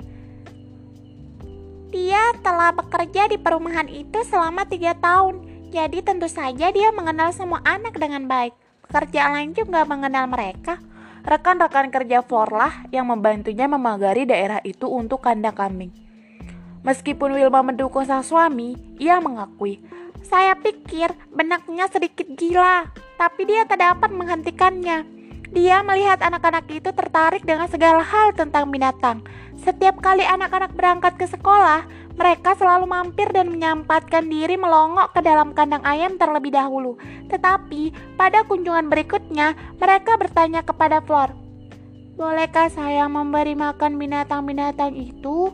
Dia 1.89 2.37
telah 2.43 2.75
bekerja 2.75 3.31
di 3.31 3.39
perumahan 3.41 3.87
itu 3.87 4.21
selama 4.27 4.67
tiga 4.67 4.99
tahun, 4.99 5.41
jadi 5.71 6.05
tentu 6.05 6.27
saja 6.27 6.69
dia 6.75 6.91
mengenal 6.91 7.33
semua 7.33 7.63
anak 7.65 7.97
dengan 7.97 8.27
baik. 8.29 8.53
Pekerja 8.89 9.31
lain 9.33 9.55
juga 9.55 9.87
mengenal 9.87 10.27
mereka. 10.27 10.81
Rekan-rekan 11.29 11.93
kerja 11.93 12.25
Florlah 12.25 12.89
yang 12.89 13.09
membantunya 13.09 13.69
memagari 13.69 14.25
daerah 14.25 14.65
itu 14.65 14.89
untuk 14.89 15.21
kandang 15.21 15.53
kambing. 15.53 15.93
Meskipun 16.89 17.37
Wilma 17.37 17.61
mendukung 17.61 18.07
sang 18.09 18.25
suami, 18.25 18.81
ia 18.97 19.21
mengakui, 19.21 19.83
"Saya 20.25 20.59
pikir 20.59 21.13
benaknya 21.31 21.87
sedikit 21.93 22.27
gila, 22.35 22.91
tapi 23.19 23.47
dia 23.47 23.67
tak 23.69 23.83
dapat 23.83 24.11
menghentikannya." 24.11 25.19
Dia 25.49 25.81
melihat 25.81 26.21
anak-anak 26.21 26.69
itu 26.69 26.93
tertarik 26.93 27.41
dengan 27.41 27.73
segala 27.73 28.05
hal 28.05 28.37
tentang 28.37 28.69
binatang. 28.69 29.25
Setiap 29.65 29.97
kali 30.05 30.21
anak-anak 30.21 30.77
berangkat 30.77 31.17
ke 31.17 31.25
sekolah, 31.25 31.89
mereka 32.19 32.53
selalu 32.53 32.85
mampir 32.85 33.31
dan 33.33 33.49
menyampatkan 33.49 34.29
diri 34.29 34.61
melongok 34.61 35.17
ke 35.17 35.21
dalam 35.25 35.57
kandang 35.57 35.81
ayam 35.89 36.21
terlebih 36.21 36.53
dahulu. 36.53 37.01
Tetapi 37.33 38.15
pada 38.19 38.45
kunjungan 38.45 38.93
berikutnya, 38.93 39.57
mereka 39.81 40.21
bertanya 40.21 40.61
kepada 40.67 41.01
Flor, 41.01 41.33
"Bolehkah 42.19 42.69
saya 42.69 43.09
memberi 43.09 43.57
makan 43.57 43.97
binatang-binatang 43.97 44.99
itu?" 44.99 45.49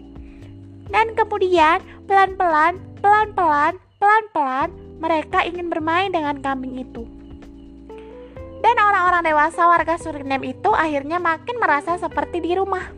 Dan 0.90 1.14
kemudian, 1.14 1.84
pelan-pelan, 2.10 2.82
pelan-pelan, 2.98 3.78
pelan-pelan, 4.04 4.68
mereka 5.00 5.48
ingin 5.48 5.72
bermain 5.72 6.12
dengan 6.12 6.36
kambing 6.44 6.76
itu. 6.76 7.08
Dan 8.60 8.76
orang-orang 8.76 9.24
dewasa 9.24 9.64
warga 9.64 9.96
Suriname 9.96 10.52
itu 10.52 10.68
akhirnya 10.76 11.16
makin 11.16 11.56
merasa 11.56 11.96
seperti 11.96 12.44
di 12.44 12.52
rumah. 12.52 12.92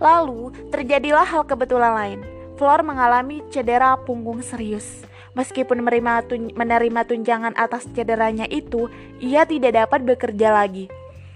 Lalu, 0.00 0.48
terjadilah 0.72 1.28
hal 1.28 1.44
kebetulan 1.44 1.92
lain. 1.92 2.20
Flor 2.56 2.80
mengalami 2.80 3.44
cedera 3.52 4.00
punggung 4.00 4.40
serius. 4.40 5.04
Meskipun 5.36 5.84
menerima, 5.84 6.24
tun 6.24 6.52
menerima 6.56 7.00
tunjangan 7.04 7.52
atas 7.60 7.84
cederanya 7.92 8.48
itu, 8.48 8.88
ia 9.20 9.44
tidak 9.44 9.76
dapat 9.76 10.08
bekerja 10.08 10.56
lagi. 10.56 10.88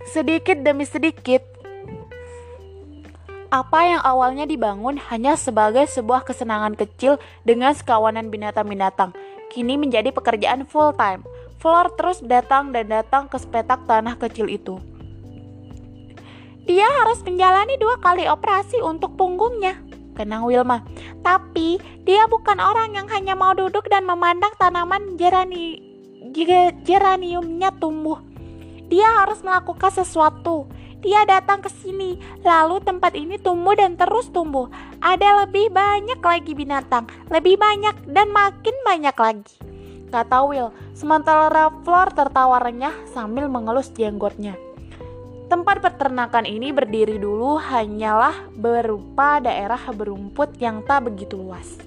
Sedikit 0.09 0.65
demi 0.65 0.89
sedikit, 0.89 1.45
apa 3.55 3.87
yang 3.87 4.03
awalnya 4.03 4.51
dibangun 4.51 4.99
hanya 5.15 5.39
sebagai 5.39 5.87
sebuah 5.87 6.27
kesenangan 6.27 6.75
kecil 6.75 7.23
dengan 7.47 7.71
sekawanan 7.71 8.27
binatang-binatang, 8.27 9.15
kini 9.55 9.79
menjadi 9.79 10.11
pekerjaan 10.11 10.67
full 10.67 10.91
time. 10.99 11.23
Flor 11.63 11.95
terus 11.95 12.19
datang 12.19 12.75
dan 12.75 12.91
datang 12.91 13.31
ke 13.31 13.39
sepetak 13.39 13.87
tanah 13.87 14.19
kecil 14.19 14.51
itu. 14.51 14.83
Dia 16.67 16.83
harus 16.83 17.23
menjalani 17.23 17.79
dua 17.79 17.95
kali 18.03 18.27
operasi 18.27 18.83
untuk 18.83 19.15
punggungnya, 19.15 19.79
kenang 20.19 20.51
Wilma. 20.51 20.83
Tapi 21.23 21.79
dia 22.03 22.27
bukan 22.27 22.59
orang 22.59 22.99
yang 22.99 23.07
hanya 23.07 23.39
mau 23.39 23.55
duduk 23.55 23.87
dan 23.87 24.03
memandang 24.03 24.51
tanaman 24.59 25.15
gerani, 25.15 25.79
geraniumnya 26.83 27.71
tumbuh. 27.79 28.19
Dia 28.91 29.23
harus 29.23 29.41
melakukan 29.47 29.95
sesuatu. 29.95 30.67
Dia 31.05 31.29
datang 31.29 31.61
ke 31.61 31.69
sini, 31.69 32.17
lalu 32.41 32.81
tempat 32.81 33.13
ini 33.13 33.37
tumbuh 33.37 33.77
dan 33.77 34.01
terus 34.01 34.33
tumbuh. 34.33 34.73
Ada 35.05 35.45
lebih 35.45 35.69
banyak 35.69 36.25
lagi 36.25 36.57
binatang, 36.57 37.05
lebih 37.29 37.61
banyak 37.61 38.09
dan 38.09 38.33
makin 38.33 38.73
banyak 38.89 39.17
lagi 39.21 39.75
kata 40.15 40.47
Will, 40.47 40.71
sementara 40.95 41.75
Flor 41.83 42.15
tertawa 42.15 42.63
renyah 42.63 42.95
sambil 43.11 43.51
mengelus 43.51 43.91
jenggotnya. 43.91 44.55
Tempat 45.51 45.83
peternakan 45.83 46.47
ini 46.47 46.71
berdiri 46.71 47.19
dulu 47.19 47.59
hanyalah 47.59 48.47
berupa 48.55 49.43
daerah 49.43 49.83
berumput 49.91 50.55
yang 50.63 50.87
tak 50.87 51.11
begitu 51.11 51.35
luas. 51.35 51.83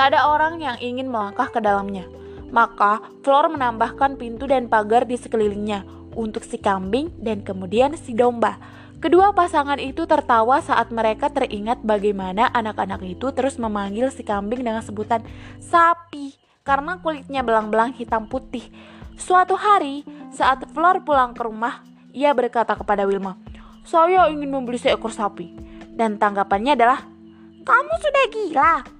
Tak 0.00 0.16
ada 0.16 0.32
orang 0.32 0.64
yang 0.64 0.80
ingin 0.80 1.12
melangkah 1.12 1.52
ke 1.52 1.60
dalamnya. 1.60 2.08
Maka 2.50 3.04
Flor 3.20 3.52
menambahkan 3.52 4.16
pintu 4.16 4.48
dan 4.48 4.66
pagar 4.66 5.04
di 5.04 5.14
sekelilingnya 5.14 5.99
untuk 6.14 6.46
si 6.46 6.58
kambing 6.58 7.12
dan 7.18 7.42
kemudian 7.42 7.94
si 7.98 8.14
domba. 8.14 8.58
Kedua 9.00 9.32
pasangan 9.32 9.80
itu 9.80 10.04
tertawa 10.04 10.60
saat 10.60 10.92
mereka 10.92 11.32
teringat 11.32 11.80
bagaimana 11.80 12.52
anak-anak 12.52 13.00
itu 13.00 13.32
terus 13.32 13.56
memanggil 13.56 14.12
si 14.12 14.20
kambing 14.20 14.60
dengan 14.60 14.84
sebutan 14.84 15.24
sapi 15.56 16.36
karena 16.60 17.00
kulitnya 17.00 17.40
belang-belang 17.40 17.96
hitam 17.96 18.28
putih. 18.28 18.68
Suatu 19.16 19.56
hari, 19.56 20.04
saat 20.32 20.68
Flor 20.76 21.00
pulang 21.04 21.32
ke 21.32 21.42
rumah, 21.44 21.80
ia 22.12 22.36
berkata 22.36 22.76
kepada 22.76 23.08
Wilma, 23.08 23.40
"Saya 23.88 24.28
ingin 24.28 24.52
membeli 24.52 24.76
seekor 24.76 25.12
sapi." 25.12 25.48
Dan 25.96 26.20
tanggapannya 26.20 26.76
adalah, 26.76 27.00
"Kamu 27.64 27.94
sudah 28.00 28.24
gila." 28.28 28.99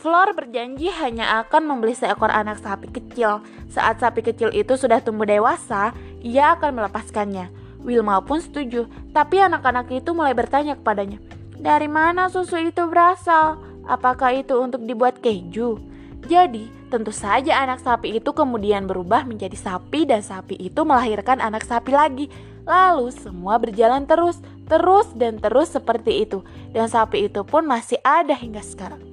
Flor 0.00 0.32
berjanji 0.32 0.88
hanya 0.88 1.44
akan 1.44 1.68
membeli 1.68 1.92
seekor 1.92 2.32
anak 2.32 2.64
sapi 2.64 2.88
kecil. 2.88 3.44
Saat 3.68 4.00
sapi 4.00 4.24
kecil 4.24 4.48
itu 4.56 4.72
sudah 4.80 5.04
tumbuh 5.04 5.28
dewasa, 5.28 5.92
ia 6.24 6.56
akan 6.56 6.80
melepaskannya. 6.80 7.52
Wilma 7.84 8.24
pun 8.24 8.40
setuju, 8.40 8.88
tapi 9.12 9.44
anak-anak 9.44 9.92
itu 9.92 10.16
mulai 10.16 10.32
bertanya 10.32 10.80
kepadanya, 10.80 11.20
"Dari 11.60 11.88
mana 11.88 12.32
susu 12.32 12.56
itu 12.56 12.88
berasal? 12.88 13.60
Apakah 13.84 14.32
itu 14.32 14.56
untuk 14.56 14.88
dibuat 14.88 15.20
keju?" 15.20 15.76
Jadi, 16.24 16.80
Tentu 16.90 17.14
saja 17.14 17.62
anak 17.62 17.86
sapi 17.86 18.18
itu 18.18 18.34
kemudian 18.34 18.90
berubah 18.90 19.22
menjadi 19.22 19.54
sapi 19.54 20.10
dan 20.10 20.26
sapi 20.26 20.58
itu 20.58 20.82
melahirkan 20.82 21.38
anak 21.38 21.62
sapi 21.62 21.94
lagi. 21.94 22.26
Lalu 22.66 23.14
semua 23.14 23.62
berjalan 23.62 24.10
terus, 24.10 24.42
terus 24.66 25.06
dan 25.14 25.38
terus 25.38 25.70
seperti 25.70 26.26
itu. 26.26 26.42
Dan 26.74 26.90
sapi 26.90 27.30
itu 27.30 27.46
pun 27.46 27.62
masih 27.62 28.02
ada 28.02 28.34
hingga 28.34 28.58
sekarang. 28.58 29.09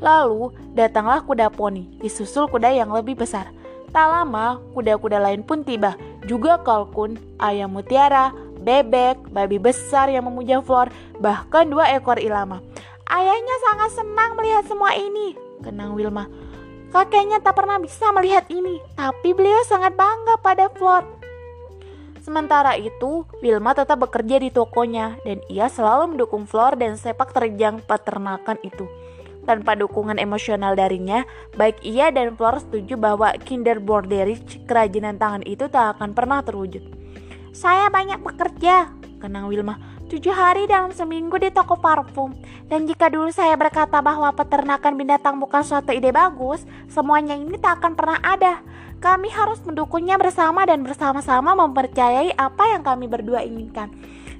Lalu 0.00 0.56
datanglah 0.72 1.20
kuda 1.22 1.52
poni, 1.52 1.86
disusul 2.00 2.48
kuda 2.48 2.72
yang 2.72 2.88
lebih 2.88 3.20
besar. 3.20 3.52
Tak 3.92 4.06
lama, 4.06 4.58
kuda-kuda 4.72 5.20
lain 5.20 5.44
pun 5.44 5.60
tiba. 5.60 5.94
Juga 6.24 6.60
kalkun, 6.60 7.20
ayam 7.36 7.74
mutiara, 7.74 8.32
bebek, 8.60 9.32
babi 9.32 9.56
besar 9.56 10.12
yang 10.12 10.28
memuja 10.28 10.60
Flor, 10.60 10.92
bahkan 11.18 11.68
dua 11.68 11.90
ekor 11.96 12.20
ilama. 12.20 12.60
Ayahnya 13.10 13.56
sangat 13.66 13.90
senang 13.98 14.38
melihat 14.38 14.64
semua 14.68 14.94
ini, 14.94 15.34
kenang 15.64 15.98
Wilma. 15.98 16.30
Kakeknya 16.94 17.42
tak 17.42 17.58
pernah 17.58 17.82
bisa 17.82 18.10
melihat 18.14 18.46
ini, 18.50 18.78
tapi 18.94 19.34
beliau 19.34 19.62
sangat 19.66 19.94
bangga 19.98 20.38
pada 20.38 20.70
Flor. 20.70 21.02
Sementara 22.20 22.76
itu, 22.76 23.24
Wilma 23.40 23.72
tetap 23.74 24.06
bekerja 24.06 24.38
di 24.38 24.52
tokonya 24.52 25.16
dan 25.24 25.40
ia 25.48 25.66
selalu 25.66 26.14
mendukung 26.14 26.44
Flor 26.44 26.76
dan 26.76 26.94
sepak 26.94 27.32
terjang 27.32 27.80
peternakan 27.82 28.60
itu. 28.62 28.86
Tanpa 29.48 29.76
dukungan 29.76 30.20
emosional 30.20 30.76
darinya, 30.76 31.24
baik 31.56 31.80
ia 31.80 32.12
dan 32.12 32.36
Flor 32.36 32.60
setuju 32.60 33.00
bahwa 33.00 33.32
Kinder 33.40 33.80
Borderich, 33.80 34.62
kerajinan 34.68 35.16
tangan 35.16 35.42
itu 35.48 35.66
tak 35.66 35.96
akan 35.96 36.12
pernah 36.12 36.44
terwujud. 36.44 36.84
Saya 37.50 37.88
banyak 37.90 38.20
bekerja, 38.22 38.94
kenang 39.18 39.50
Wilma 39.50 40.00
tujuh 40.10 40.34
hari 40.34 40.66
dalam 40.66 40.90
seminggu 40.90 41.38
di 41.38 41.54
toko 41.54 41.78
parfum. 41.78 42.34
Dan 42.66 42.90
jika 42.90 43.06
dulu 43.06 43.30
saya 43.30 43.54
berkata 43.54 44.02
bahwa 44.02 44.26
peternakan 44.34 44.98
binatang 44.98 45.38
bukan 45.38 45.62
suatu 45.62 45.94
ide 45.94 46.10
bagus, 46.10 46.66
semuanya 46.90 47.38
ini 47.38 47.54
tak 47.62 47.78
akan 47.78 47.94
pernah 47.94 48.18
ada. 48.18 48.58
Kami 48.98 49.30
harus 49.30 49.62
mendukungnya 49.62 50.18
bersama 50.18 50.66
dan 50.66 50.82
bersama-sama 50.82 51.54
mempercayai 51.56 52.34
apa 52.36 52.74
yang 52.74 52.82
kami 52.82 53.06
berdua 53.06 53.46
inginkan. 53.46 53.88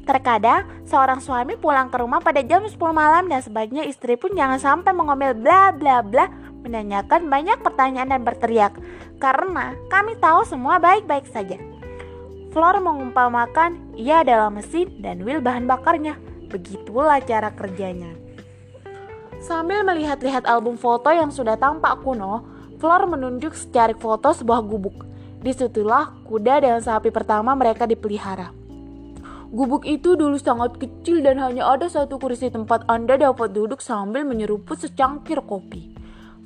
Terkadang, 0.09 0.65
seorang 0.89 1.21
suami 1.21 1.55
pulang 1.61 1.93
ke 1.93 2.01
rumah 2.01 2.19
pada 2.25 2.41
jam 2.41 2.65
10 2.65 2.75
malam 2.91 3.29
dan 3.29 3.45
sebaiknya 3.45 3.85
istri 3.85 4.17
pun 4.17 4.33
jangan 4.33 4.59
sampai 4.59 4.97
mengomel 4.97 5.37
bla 5.37 5.71
bla 5.71 6.01
bla 6.01 6.27
menanyakan 6.65 7.29
banyak 7.29 7.59
pertanyaan 7.61 8.11
dan 8.17 8.23
berteriak. 8.25 8.73
Karena 9.21 9.77
kami 9.93 10.17
tahu 10.17 10.45
semua 10.49 10.81
baik-baik 10.81 11.29
saja. 11.29 11.57
Flor 12.51 12.83
mengumpamakan 12.83 13.95
ia 13.95 14.27
adalah 14.27 14.51
mesin 14.51 14.99
dan 14.99 15.23
Will 15.23 15.39
bahan 15.39 15.71
bakarnya. 15.71 16.19
Begitulah 16.51 17.23
cara 17.23 17.55
kerjanya. 17.55 18.11
Sambil 19.41 19.87
melihat-lihat 19.87 20.45
album 20.45 20.75
foto 20.77 21.09
yang 21.15 21.31
sudah 21.31 21.55
tampak 21.57 22.03
kuno, 22.03 22.45
Flor 22.83 23.07
menunjuk 23.07 23.55
secari 23.55 23.95
foto 23.95 24.35
sebuah 24.35 24.61
gubuk. 24.67 25.07
Di 25.41 25.57
situlah 25.57 26.13
kuda 26.29 26.61
dan 26.61 26.81
sapi 26.85 27.09
pertama 27.09 27.57
mereka 27.57 27.89
dipelihara. 27.89 28.60
Gubuk 29.51 29.83
itu 29.83 30.15
dulu 30.15 30.39
sangat 30.39 30.79
kecil 30.79 31.27
dan 31.27 31.43
hanya 31.43 31.67
ada 31.75 31.91
satu 31.91 32.23
kursi 32.23 32.55
tempat 32.55 32.87
Anda 32.87 33.19
dapat 33.19 33.51
duduk 33.51 33.83
sambil 33.83 34.23
menyeruput 34.23 34.79
secangkir 34.79 35.43
kopi. 35.43 35.91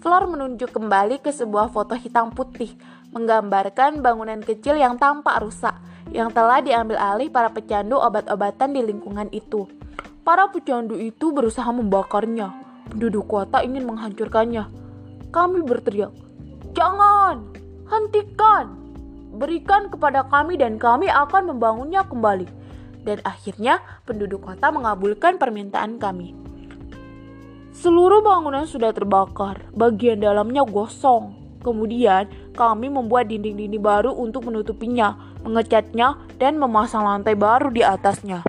Flor 0.00 0.24
menunjuk 0.24 0.72
kembali 0.72 1.20
ke 1.20 1.28
sebuah 1.28 1.68
foto 1.68 1.92
hitam 2.00 2.32
putih, 2.32 2.72
menggambarkan 3.12 4.00
bangunan 4.00 4.40
kecil 4.40 4.80
yang 4.80 4.96
tampak 4.96 5.36
rusak 5.44 5.76
yang 6.16 6.32
telah 6.32 6.64
diambil 6.64 6.96
alih 6.96 7.28
para 7.28 7.52
pecandu 7.52 8.00
obat-obatan 8.00 8.72
di 8.72 8.80
lingkungan 8.80 9.28
itu. 9.36 9.68
Para 10.24 10.48
pecandu 10.48 10.96
itu 10.96 11.28
berusaha 11.28 11.68
membakarnya. 11.76 12.56
Penduduk 12.88 13.28
kota 13.28 13.60
ingin 13.60 13.84
menghancurkannya. 13.84 14.64
Kami 15.28 15.60
berteriak, 15.60 16.12
"Jangan! 16.72 17.52
Hentikan! 17.84 18.80
Berikan 19.36 19.92
kepada 19.92 20.24
kami 20.32 20.56
dan 20.56 20.80
kami 20.80 21.12
akan 21.12 21.52
membangunnya 21.52 22.00
kembali." 22.08 22.63
Dan 23.04 23.20
akhirnya 23.22 23.84
penduduk 24.08 24.48
kota 24.48 24.72
mengabulkan 24.72 25.36
permintaan 25.36 26.00
kami. 26.00 26.32
Seluruh 27.74 28.24
bangunan 28.24 28.64
sudah 28.64 28.96
terbakar, 28.96 29.68
bagian 29.76 30.22
dalamnya 30.22 30.64
gosong. 30.64 31.36
Kemudian, 31.60 32.28
kami 32.56 32.88
membuat 32.88 33.28
dinding-dinding 33.28 33.80
baru 33.80 34.12
untuk 34.12 34.48
menutupinya, 34.48 35.36
mengecatnya, 35.44 36.16
dan 36.40 36.56
memasang 36.56 37.04
lantai 37.04 37.36
baru 37.36 37.68
di 37.72 37.84
atasnya. 37.84 38.46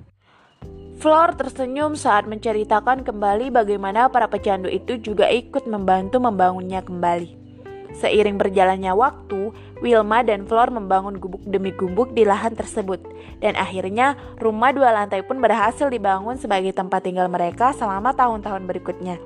Flor 1.00 1.36
tersenyum 1.36 2.00
saat 2.00 2.24
menceritakan 2.24 3.04
kembali 3.04 3.52
bagaimana 3.52 4.08
para 4.08 4.32
pecandu 4.32 4.72
itu 4.72 4.96
juga 5.02 5.28
ikut 5.28 5.68
membantu 5.68 6.24
membangunnya 6.24 6.80
kembali. 6.86 7.36
Seiring 7.96 8.36
berjalannya 8.36 8.91
waktu, 8.91 9.56
Wilma 9.84 10.24
dan 10.24 10.48
Flor 10.48 10.72
membangun 10.72 11.20
gubuk 11.20 11.44
demi 11.44 11.76
gubuk 11.76 12.16
di 12.16 12.24
lahan 12.24 12.56
tersebut. 12.56 13.04
Dan 13.44 13.60
akhirnya, 13.60 14.16
rumah 14.40 14.72
dua 14.72 14.96
lantai 14.96 15.20
pun 15.28 15.44
berhasil 15.44 15.92
dibangun 15.92 16.40
sebagai 16.40 16.72
tempat 16.72 17.04
tinggal 17.04 17.28
mereka 17.28 17.76
selama 17.76 18.16
tahun-tahun 18.16 18.64
berikutnya. 18.64 19.20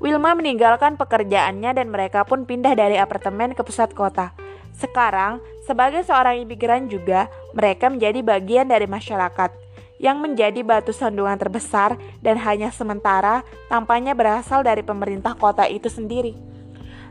Wilma 0.00 0.32
meninggalkan 0.36 0.96
pekerjaannya 0.96 1.70
dan 1.76 1.88
mereka 1.92 2.24
pun 2.24 2.48
pindah 2.48 2.72
dari 2.72 2.96
apartemen 2.96 3.52
ke 3.52 3.60
pusat 3.60 3.92
kota. 3.92 4.32
Sekarang, 4.74 5.38
sebagai 5.64 6.02
seorang 6.02 6.42
imigran 6.42 6.90
juga, 6.90 7.30
mereka 7.54 7.88
menjadi 7.88 8.20
bagian 8.20 8.66
dari 8.66 8.90
masyarakat 8.90 9.64
yang 10.02 10.18
menjadi 10.18 10.60
batu 10.66 10.90
sandungan 10.90 11.38
terbesar 11.38 11.96
dan 12.20 12.36
hanya 12.42 12.68
sementara 12.74 13.46
tampaknya 13.70 14.12
berasal 14.12 14.66
dari 14.66 14.82
pemerintah 14.82 15.32
kota 15.38 15.64
itu 15.70 15.86
sendiri. 15.86 16.34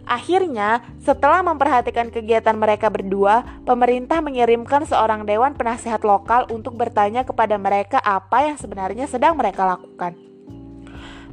Akhirnya, 0.03 0.83
setelah 0.99 1.39
memperhatikan 1.41 2.11
kegiatan 2.11 2.55
mereka 2.59 2.91
berdua, 2.91 3.63
pemerintah 3.63 4.19
mengirimkan 4.19 4.83
seorang 4.83 5.23
dewan 5.23 5.55
penasehat 5.55 6.03
lokal 6.03 6.47
untuk 6.51 6.75
bertanya 6.75 7.23
kepada 7.23 7.55
mereka 7.55 8.03
apa 8.03 8.51
yang 8.51 8.59
sebenarnya 8.59 9.07
sedang 9.07 9.39
mereka 9.39 9.63
lakukan 9.63 10.33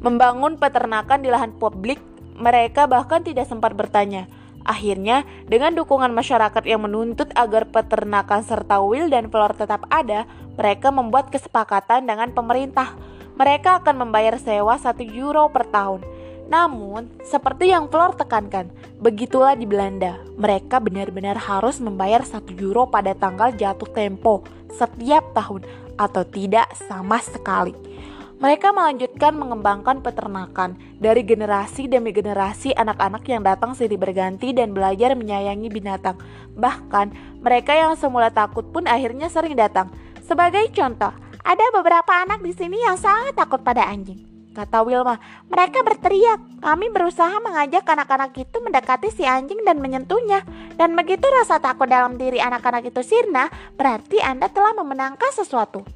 membangun 0.01 0.57
peternakan 0.57 1.21
di 1.21 1.29
lahan 1.29 1.53
publik, 1.55 2.01
mereka 2.41 2.89
bahkan 2.89 3.21
tidak 3.21 3.47
sempat 3.47 3.77
bertanya. 3.77 4.27
Akhirnya, 4.65 5.25
dengan 5.49 5.73
dukungan 5.73 6.13
masyarakat 6.13 6.65
yang 6.69 6.85
menuntut 6.85 7.33
agar 7.33 7.69
peternakan 7.69 8.45
serta 8.45 8.81
Will 8.85 9.09
dan 9.09 9.33
Flor 9.33 9.57
tetap 9.57 9.89
ada, 9.89 10.29
mereka 10.57 10.93
membuat 10.93 11.33
kesepakatan 11.33 12.05
dengan 12.05 12.33
pemerintah. 12.37 12.93
Mereka 13.41 13.81
akan 13.81 14.05
membayar 14.05 14.37
sewa 14.37 14.77
1 14.77 15.01
euro 15.17 15.49
per 15.49 15.65
tahun. 15.73 16.05
Namun, 16.51 17.07
seperti 17.23 17.71
yang 17.71 17.87
Flor 17.87 18.19
tekankan, 18.19 18.75
begitulah 18.99 19.55
di 19.55 19.71
Belanda. 19.71 20.19
Mereka 20.35 20.83
benar-benar 20.83 21.39
harus 21.39 21.79
membayar 21.79 22.27
1 22.27 22.43
euro 22.59 22.91
pada 22.91 23.15
tanggal 23.15 23.55
jatuh 23.55 23.87
tempo 23.95 24.43
setiap 24.75 25.31
tahun 25.31 25.63
atau 25.95 26.27
tidak 26.27 26.67
sama 26.75 27.23
sekali. 27.23 27.71
Mereka 28.41 28.73
melanjutkan 28.73 29.37
mengembangkan 29.37 30.01
peternakan 30.01 30.75
dari 30.97 31.23
generasi 31.23 31.87
demi 31.87 32.11
generasi 32.11 32.73
anak-anak 32.73 33.21
yang 33.29 33.45
datang 33.45 33.77
silih 33.77 34.01
berganti 34.01 34.51
dan 34.57 34.73
belajar 34.73 35.13
menyayangi 35.13 35.69
binatang. 35.69 36.17
Bahkan, 36.57 37.39
mereka 37.45 37.77
yang 37.77 37.95
semula 38.01 38.33
takut 38.33 38.65
pun 38.73 38.89
akhirnya 38.89 39.29
sering 39.31 39.55
datang. 39.55 39.93
Sebagai 40.25 40.73
contoh, 40.73 41.13
ada 41.45 41.67
beberapa 41.77 42.13
anak 42.27 42.41
di 42.41 42.57
sini 42.57 42.81
yang 42.81 42.97
sangat 42.97 43.37
takut 43.37 43.61
pada 43.61 43.85
anjing. 43.87 44.30
Kata 44.51 44.83
Wilma, 44.83 45.15
mereka 45.47 45.87
berteriak. 45.87 46.59
Kami 46.59 46.91
berusaha 46.91 47.39
mengajak 47.39 47.87
anak-anak 47.87 48.35
itu 48.35 48.59
mendekati 48.59 49.15
si 49.15 49.23
anjing 49.23 49.63
dan 49.63 49.79
menyentuhnya. 49.79 50.43
Dan 50.75 50.99
begitu 50.99 51.23
rasa 51.31 51.63
takut 51.63 51.87
dalam 51.87 52.19
diri 52.19 52.43
anak-anak 52.43 52.91
itu 52.91 52.99
sirna, 53.07 53.47
berarti 53.79 54.19
Anda 54.19 54.51
telah 54.51 54.75
memenangkan 54.75 55.31
sesuatu. 55.31 55.87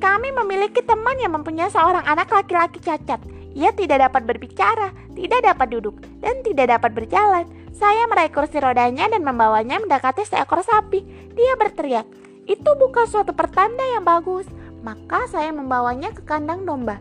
Kami 0.00 0.30
memiliki 0.30 0.80
teman 0.86 1.18
yang 1.18 1.34
mempunyai 1.34 1.68
seorang 1.74 2.06
anak 2.06 2.30
laki-laki 2.30 2.78
cacat. 2.78 3.18
Ia 3.50 3.74
tidak 3.74 4.06
dapat 4.06 4.22
berbicara, 4.30 4.94
tidak 5.18 5.42
dapat 5.42 5.68
duduk, 5.74 5.98
dan 6.22 6.38
tidak 6.46 6.70
dapat 6.70 6.94
berjalan. 6.94 7.44
Saya 7.74 8.06
meraih 8.06 8.30
kursi 8.30 8.62
rodanya 8.62 9.10
dan 9.10 9.26
membawanya 9.26 9.82
mendekati 9.82 10.22
seekor 10.22 10.62
sapi. 10.62 11.02
Dia 11.34 11.58
berteriak, 11.58 12.06
"Itu 12.46 12.78
bukan 12.78 13.10
suatu 13.10 13.34
pertanda 13.34 13.82
yang 13.90 14.06
bagus." 14.06 14.46
Maka 14.80 15.28
saya 15.28 15.52
membawanya 15.52 16.12
ke 16.12 16.24
kandang 16.24 16.64
domba. 16.64 16.98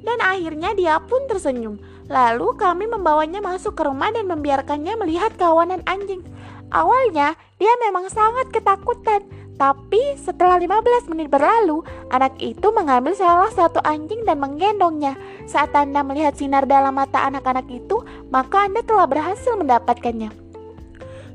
Dan 0.00 0.16
akhirnya 0.24 0.72
dia 0.72 0.96
pun 1.04 1.28
tersenyum. 1.28 1.76
Lalu 2.08 2.56
kami 2.56 2.88
membawanya 2.88 3.44
masuk 3.44 3.76
ke 3.76 3.84
rumah 3.84 4.10
dan 4.10 4.26
membiarkannya 4.26 4.96
melihat 4.96 5.36
kawanan 5.36 5.84
anjing. 5.84 6.24
Awalnya 6.72 7.36
dia 7.60 7.72
memang 7.84 8.08
sangat 8.08 8.48
ketakutan, 8.54 9.26
tapi 9.60 10.16
setelah 10.16 10.56
15 10.56 11.12
menit 11.12 11.28
berlalu, 11.28 11.84
anak 12.08 12.32
itu 12.40 12.72
mengambil 12.72 13.12
salah 13.12 13.52
satu 13.52 13.76
anjing 13.84 14.24
dan 14.24 14.40
menggendongnya. 14.40 15.20
Saat 15.44 15.76
Anda 15.76 16.00
melihat 16.00 16.32
sinar 16.32 16.64
dalam 16.64 16.96
mata 16.96 17.28
anak-anak 17.28 17.68
itu, 17.68 18.00
maka 18.32 18.64
Anda 18.64 18.80
telah 18.80 19.04
berhasil 19.04 19.52
mendapatkannya. 19.60 20.32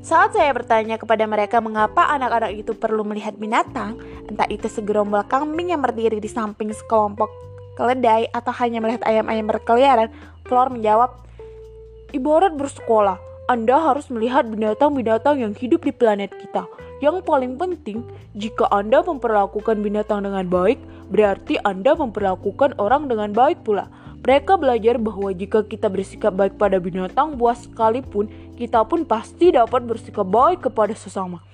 Saat 0.02 0.34
saya 0.34 0.50
bertanya 0.50 0.98
kepada 0.98 1.22
mereka 1.30 1.62
mengapa 1.62 2.10
anak-anak 2.10 2.66
itu 2.66 2.74
perlu 2.74 3.06
melihat 3.06 3.38
binatang, 3.38 3.94
entah 4.26 4.48
itu 4.50 4.66
segerombol 4.66 5.24
kambing 5.26 5.70
yang 5.74 5.82
berdiri 5.82 6.18
di 6.18 6.30
samping 6.30 6.74
sekelompok 6.74 7.30
keledai 7.76 8.32
atau 8.32 8.50
hanya 8.56 8.80
melihat 8.80 9.04
ayam-ayam 9.04 9.46
berkeliaran, 9.46 10.08
Flor 10.48 10.72
menjawab, 10.72 11.12
Ibarat 12.16 12.56
bersekolah, 12.56 13.20
Anda 13.46 13.76
harus 13.76 14.08
melihat 14.08 14.48
binatang-binatang 14.48 15.42
yang 15.42 15.52
hidup 15.52 15.84
di 15.84 15.92
planet 15.92 16.32
kita. 16.32 16.64
Yang 17.04 17.28
paling 17.28 17.60
penting, 17.60 18.00
jika 18.32 18.64
Anda 18.72 19.04
memperlakukan 19.04 19.84
binatang 19.84 20.24
dengan 20.24 20.48
baik, 20.48 20.80
berarti 21.12 21.60
Anda 21.60 21.92
memperlakukan 21.92 22.80
orang 22.80 23.12
dengan 23.12 23.36
baik 23.36 23.66
pula. 23.68 23.92
Mereka 24.24 24.56
belajar 24.58 24.96
bahwa 24.96 25.30
jika 25.30 25.60
kita 25.62 25.92
bersikap 25.92 26.34
baik 26.34 26.56
pada 26.56 26.80
binatang 26.80 27.36
buas 27.36 27.68
sekalipun, 27.68 28.26
kita 28.56 28.82
pun 28.88 29.04
pasti 29.04 29.52
dapat 29.52 29.84
bersikap 29.84 30.24
baik 30.24 30.66
kepada 30.66 30.96
sesama. 30.96 31.44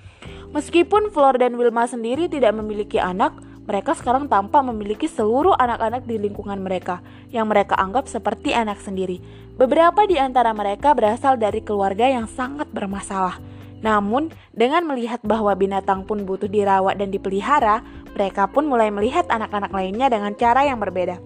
Meskipun 0.53 1.09
Flor 1.09 1.37
dan 1.41 1.57
Wilma 1.57 1.89
sendiri 1.89 2.29
tidak 2.29 2.53
memiliki 2.53 3.01
anak, 3.01 3.33
Mereka 3.63 3.95
sekarang 3.95 4.27
tampak 4.27 4.59
memiliki 4.59 5.07
seluruh 5.07 5.55
anak-anak 5.55 6.03
di 6.03 6.19
lingkungan 6.19 6.59
mereka 6.59 6.99
yang 7.31 7.47
mereka 7.47 7.79
anggap 7.79 8.11
seperti 8.11 8.51
anak 8.51 8.83
sendiri. 8.83 9.23
Beberapa 9.55 10.03
di 10.03 10.19
antara 10.19 10.51
mereka 10.51 10.91
berasal 10.91 11.39
dari 11.39 11.63
keluarga 11.63 12.03
yang 12.11 12.27
sangat 12.27 12.67
bermasalah. 12.75 13.39
Namun, 13.79 14.35
dengan 14.51 14.83
melihat 14.83 15.23
bahwa 15.23 15.55
binatang 15.55 16.03
pun 16.03 16.27
butuh 16.27 16.51
dirawat 16.51 16.99
dan 16.99 17.11
dipelihara, 17.11 17.83
mereka 18.11 18.51
pun 18.51 18.67
mulai 18.67 18.91
melihat 18.91 19.27
anak-anak 19.31 19.71
lainnya 19.71 20.11
dengan 20.11 20.35
cara 20.35 20.67
yang 20.67 20.83
berbeda. 20.83 21.19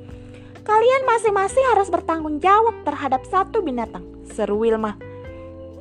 Kalian 0.62 1.10
masing-masing 1.10 1.66
harus 1.74 1.90
bertanggung 1.90 2.38
jawab 2.38 2.86
terhadap 2.86 3.26
satu 3.26 3.66
binatang, 3.66 4.06
seru 4.30 4.62
Wilma. 4.62 4.94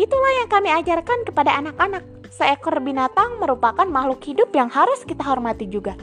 Itulah 0.00 0.32
yang 0.40 0.48
kami 0.48 0.72
ajarkan 0.72 1.24
kepada 1.28 1.52
anak-anak. 1.56 2.04
Seekor 2.34 2.82
binatang 2.82 3.38
merupakan 3.38 3.86
makhluk 3.86 4.22
hidup 4.26 4.50
yang 4.54 4.66
harus 4.72 5.02
kita 5.06 5.22
hormati 5.22 5.66
juga. 5.70 5.94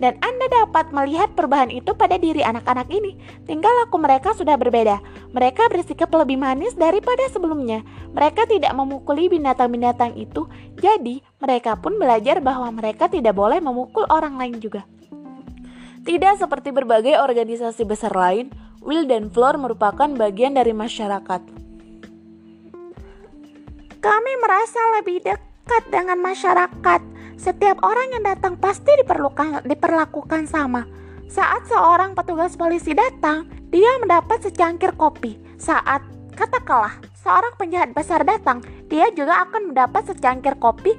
Dan 0.00 0.16
Anda 0.24 0.48
dapat 0.48 0.96
melihat 0.96 1.36
perubahan 1.36 1.68
itu 1.68 1.92
pada 1.92 2.16
diri 2.16 2.40
anak-anak 2.40 2.88
ini. 2.88 3.20
Tinggal 3.44 3.68
laku 3.84 4.00
mereka 4.00 4.32
sudah 4.32 4.56
berbeda. 4.56 4.96
Mereka 5.36 5.68
bersikap 5.68 6.08
lebih 6.16 6.40
manis 6.40 6.72
daripada 6.72 7.28
sebelumnya. 7.28 7.84
Mereka 8.16 8.48
tidak 8.48 8.72
memukuli 8.72 9.28
binatang-binatang 9.28 10.16
itu, 10.16 10.48
jadi 10.80 11.20
mereka 11.36 11.76
pun 11.76 12.00
belajar 12.00 12.40
bahwa 12.40 12.72
mereka 12.72 13.12
tidak 13.12 13.36
boleh 13.36 13.60
memukul 13.60 14.08
orang 14.08 14.40
lain 14.40 14.56
juga. 14.56 14.88
Tidak 16.00 16.40
seperti 16.40 16.72
berbagai 16.72 17.20
organisasi 17.20 17.84
besar 17.84 18.16
lain, 18.16 18.48
Will 18.80 19.04
dan 19.04 19.28
Floor 19.28 19.60
merupakan 19.60 20.08
bagian 20.16 20.56
dari 20.56 20.72
masyarakat. 20.72 21.44
Kami 24.00 24.32
merasa 24.40 24.80
lebih 24.96 25.20
dekat 25.20 25.49
dengan 25.90 26.18
masyarakat 26.18 27.00
setiap 27.40 27.80
orang 27.80 28.12
yang 28.12 28.24
datang 28.26 28.58
pasti 28.60 28.92
diperlukan, 29.00 29.64
diperlakukan 29.64 30.44
sama. 30.44 30.84
Saat 31.30 31.70
seorang 31.70 32.12
petugas 32.12 32.58
polisi 32.58 32.92
datang, 32.92 33.48
dia 33.70 33.88
mendapat 34.02 34.44
secangkir 34.44 34.92
kopi. 34.98 35.38
Saat 35.56 36.02
katakanlah 36.36 36.98
seorang 37.16 37.54
penjahat 37.56 37.94
besar 37.94 38.26
datang, 38.26 38.60
dia 38.90 39.08
juga 39.14 39.46
akan 39.46 39.72
mendapat 39.72 40.10
secangkir 40.10 40.58
kopi 40.58 40.92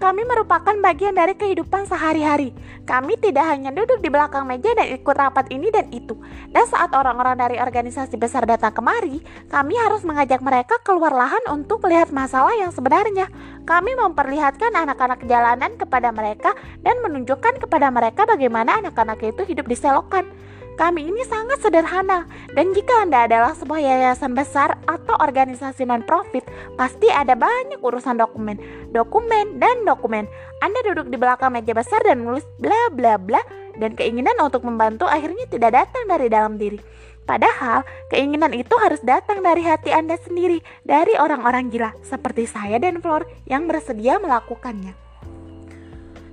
kami 0.00 0.24
merupakan 0.24 0.72
bagian 0.80 1.12
dari 1.12 1.36
kehidupan 1.36 1.84
sehari-hari. 1.84 2.56
Kami 2.88 3.20
tidak 3.20 3.44
hanya 3.52 3.68
duduk 3.68 4.00
di 4.00 4.08
belakang 4.08 4.48
meja 4.48 4.72
dan 4.72 4.88
ikut 4.96 5.12
rapat 5.12 5.52
ini 5.52 5.68
dan 5.68 5.92
itu. 5.92 6.16
Dan 6.48 6.64
saat 6.64 6.96
orang-orang 6.96 7.36
dari 7.36 7.56
organisasi 7.60 8.16
besar 8.16 8.48
datang 8.48 8.72
kemari, 8.72 9.20
kami 9.52 9.76
harus 9.76 10.00
mengajak 10.00 10.40
mereka 10.40 10.80
keluar 10.80 11.12
lahan 11.12 11.44
untuk 11.52 11.84
melihat 11.84 12.08
masalah 12.16 12.56
yang 12.56 12.72
sebenarnya. 12.72 13.28
Kami 13.68 13.92
memperlihatkan 13.92 14.72
anak-anak 14.72 15.20
jalanan 15.28 15.76
kepada 15.76 16.08
mereka 16.16 16.56
dan 16.80 16.96
menunjukkan 17.04 17.60
kepada 17.60 17.92
mereka 17.92 18.24
bagaimana 18.24 18.80
anak-anak 18.80 19.20
itu 19.20 19.44
hidup 19.44 19.68
di 19.68 19.76
selokan. 19.76 20.49
Kami 20.80 21.12
ini 21.12 21.20
sangat 21.28 21.60
sederhana, 21.60 22.24
dan 22.56 22.72
jika 22.72 23.04
Anda 23.04 23.28
adalah 23.28 23.52
sebuah 23.52 23.84
yayasan 23.84 24.32
besar 24.32 24.80
atau 24.88 25.12
organisasi 25.20 25.84
non-profit, 25.84 26.40
pasti 26.80 27.04
ada 27.12 27.36
banyak 27.36 27.84
urusan 27.84 28.16
dokumen, 28.16 28.56
dokumen, 28.88 29.60
dan 29.60 29.84
dokumen. 29.84 30.24
Anda 30.64 30.80
duduk 30.88 31.12
di 31.12 31.20
belakang 31.20 31.52
meja 31.52 31.76
besar 31.76 32.00
dan 32.00 32.24
menulis 32.24 32.48
bla 32.56 32.88
bla 32.96 33.20
bla, 33.20 33.44
dan 33.76 33.92
keinginan 33.92 34.40
untuk 34.40 34.64
membantu 34.64 35.04
akhirnya 35.04 35.44
tidak 35.52 35.84
datang 35.84 36.08
dari 36.08 36.32
dalam 36.32 36.56
diri. 36.56 36.80
Padahal, 37.28 37.84
keinginan 38.08 38.56
itu 38.56 38.72
harus 38.80 39.04
datang 39.04 39.44
dari 39.44 39.60
hati 39.60 39.92
Anda 39.92 40.16
sendiri, 40.16 40.64
dari 40.80 41.12
orang-orang 41.20 41.68
gila 41.68 41.92
seperti 42.08 42.48
saya 42.48 42.80
dan 42.80 43.04
Flor 43.04 43.28
yang 43.44 43.68
bersedia 43.68 44.16
melakukannya. 44.16 44.99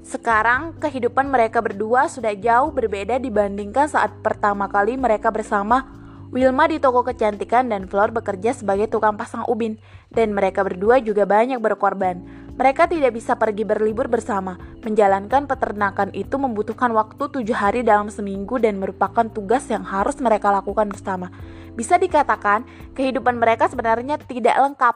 Sekarang, 0.08 0.72
kehidupan 0.80 1.28
mereka 1.28 1.60
berdua 1.60 2.08
sudah 2.08 2.32
jauh 2.32 2.72
berbeda 2.72 3.20
dibandingkan 3.20 3.92
saat 3.92 4.16
pertama 4.24 4.72
kali 4.72 4.96
mereka 4.96 5.36
bersama. 5.36 5.84
Wilma 6.32 6.72
di 6.72 6.80
toko 6.80 7.04
kecantikan 7.04 7.68
dan 7.68 7.92
Flor 7.92 8.16
bekerja 8.16 8.56
sebagai 8.56 8.88
tukang 8.88 9.20
pasang 9.20 9.44
ubin, 9.52 9.76
dan 10.08 10.32
mereka 10.32 10.64
berdua 10.64 11.04
juga 11.04 11.28
banyak 11.28 11.60
berkorban. 11.60 12.24
Mereka 12.56 12.88
tidak 12.88 13.20
bisa 13.20 13.36
pergi 13.36 13.68
berlibur 13.68 14.08
bersama. 14.08 14.56
Menjalankan 14.80 15.44
peternakan 15.44 16.16
itu 16.16 16.40
membutuhkan 16.40 16.96
waktu 16.96 17.28
tujuh 17.28 17.56
hari 17.56 17.84
dalam 17.84 18.08
seminggu 18.08 18.64
dan 18.64 18.80
merupakan 18.80 19.28
tugas 19.28 19.68
yang 19.68 19.84
harus 19.84 20.16
mereka 20.24 20.56
lakukan 20.56 20.88
bersama. 20.88 21.36
Bisa 21.76 22.00
dikatakan, 22.00 22.64
kehidupan 22.96 23.36
mereka 23.36 23.68
sebenarnya 23.68 24.16
tidak 24.24 24.56
lengkap. 24.56 24.96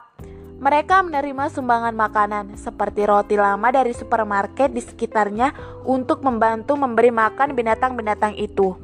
Mereka 0.62 1.02
menerima 1.02 1.50
sumbangan 1.50 1.90
makanan 1.90 2.54
seperti 2.54 3.02
roti 3.02 3.34
lama 3.34 3.74
dari 3.74 3.90
supermarket 3.90 4.70
di 4.70 4.78
sekitarnya 4.78 5.50
untuk 5.82 6.22
membantu 6.22 6.78
memberi 6.78 7.10
makan 7.10 7.58
binatang-binatang 7.58 8.38
itu. 8.38 8.78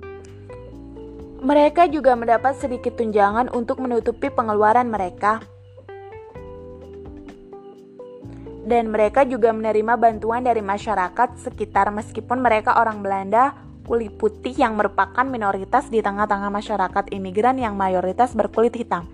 Mereka 1.38 1.86
juga 1.94 2.18
mendapat 2.18 2.58
sedikit 2.58 2.98
tunjangan 2.98 3.54
untuk 3.54 3.78
menutupi 3.78 4.26
pengeluaran 4.26 4.90
mereka. 4.90 5.38
Dan 8.66 8.90
mereka 8.90 9.22
juga 9.22 9.54
menerima 9.54 9.94
bantuan 9.94 10.42
dari 10.42 10.66
masyarakat 10.66 11.38
sekitar 11.46 11.94
meskipun 11.94 12.42
mereka 12.42 12.74
orang 12.74 13.06
Belanda 13.06 13.54
kulit 13.86 14.18
putih 14.18 14.52
yang 14.58 14.74
merupakan 14.74 15.22
minoritas 15.22 15.86
di 15.86 16.02
tengah-tengah 16.02 16.50
masyarakat 16.50 17.14
imigran 17.14 17.54
yang 17.62 17.78
mayoritas 17.78 18.34
berkulit 18.34 18.74
hitam. 18.74 19.06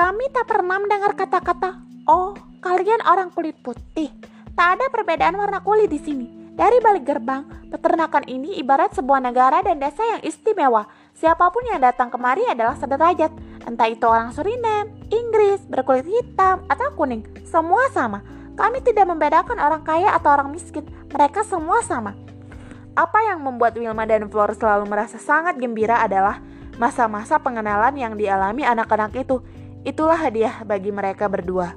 Kami 0.00 0.32
tak 0.32 0.48
pernah 0.48 0.80
mendengar 0.80 1.12
kata-kata, 1.12 1.76
"Oh, 2.08 2.32
kalian 2.64 3.04
orang 3.04 3.28
kulit 3.36 3.52
putih." 3.60 4.08
Tak 4.56 4.80
ada 4.80 4.88
perbedaan 4.88 5.36
warna 5.36 5.60
kulit 5.60 5.92
di 5.92 6.00
sini. 6.00 6.24
Dari 6.56 6.80
balik 6.80 7.04
gerbang, 7.04 7.44
peternakan 7.68 8.24
ini 8.24 8.56
ibarat 8.56 8.96
sebuah 8.96 9.20
negara 9.20 9.60
dan 9.60 9.76
desa 9.76 10.00
yang 10.00 10.24
istimewa. 10.24 10.88
Siapa 11.12 11.52
pun 11.52 11.68
yang 11.68 11.84
datang 11.84 12.08
kemari 12.08 12.48
adalah 12.48 12.80
sederajat, 12.80 13.28
entah 13.68 13.92
itu 13.92 14.08
orang 14.08 14.32
Suriname, 14.32 14.88
Inggris, 15.12 15.60
berkulit 15.68 16.08
hitam, 16.08 16.64
atau 16.64 16.96
kuning. 16.96 17.20
Semua 17.44 17.92
sama. 17.92 18.24
Kami 18.56 18.80
tidak 18.80 19.04
membedakan 19.04 19.60
orang 19.60 19.84
kaya 19.84 20.16
atau 20.16 20.32
orang 20.32 20.48
miskin. 20.48 20.88
Mereka 21.12 21.44
semua 21.44 21.84
sama. 21.84 22.16
Apa 22.96 23.20
yang 23.28 23.44
membuat 23.44 23.76
Wilma 23.76 24.08
dan 24.08 24.32
Flor 24.32 24.56
selalu 24.56 24.88
merasa 24.88 25.20
sangat 25.20 25.60
gembira 25.60 26.00
adalah 26.00 26.40
masa-masa 26.80 27.36
pengenalan 27.36 27.92
yang 28.00 28.16
dialami 28.16 28.64
anak-anak 28.64 29.12
itu. 29.12 29.44
Itulah 29.80 30.18
hadiah 30.20 30.60
bagi 30.68 30.92
mereka 30.92 31.24
berdua. 31.30 31.72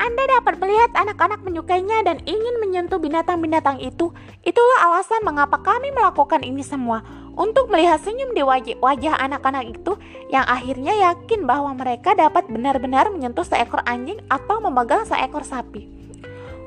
Anda 0.00 0.24
dapat 0.40 0.56
melihat 0.56 0.96
anak-anak 0.96 1.44
menyukainya 1.44 2.00
dan 2.00 2.24
ingin 2.24 2.56
menyentuh 2.56 2.96
binatang-binatang 2.96 3.84
itu. 3.84 4.08
Itulah 4.40 4.88
alasan 4.88 5.20
mengapa 5.28 5.60
kami 5.60 5.92
melakukan 5.92 6.40
ini 6.40 6.64
semua. 6.64 7.04
Untuk 7.36 7.68
melihat 7.68 8.00
senyum 8.00 8.32
di 8.32 8.40
wajah 8.80 9.14
anak-anak 9.20 9.76
itu 9.76 10.00
yang 10.32 10.48
akhirnya 10.48 10.96
yakin 11.12 11.44
bahwa 11.44 11.76
mereka 11.76 12.16
dapat 12.16 12.48
benar-benar 12.48 13.12
menyentuh 13.12 13.44
seekor 13.44 13.84
anjing 13.84 14.16
atau 14.32 14.56
memegang 14.64 15.04
seekor 15.04 15.44
sapi. 15.44 15.99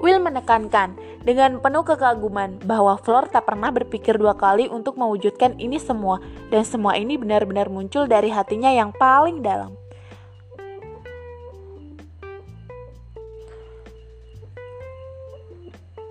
Will 0.03 0.19
menekankan 0.19 0.99
dengan 1.23 1.63
penuh 1.63 1.87
kekaguman 1.87 2.59
bahwa 2.67 2.99
Flor 2.99 3.31
tak 3.31 3.47
pernah 3.47 3.71
berpikir 3.71 4.19
dua 4.19 4.35
kali 4.35 4.67
untuk 4.67 4.99
mewujudkan 4.99 5.55
ini 5.55 5.79
semua, 5.79 6.19
dan 6.51 6.67
semua 6.67 6.99
ini 6.99 7.15
benar-benar 7.15 7.71
muncul 7.71 8.03
dari 8.03 8.27
hatinya 8.27 8.67
yang 8.67 8.91
paling 8.91 9.39
dalam. 9.39 9.71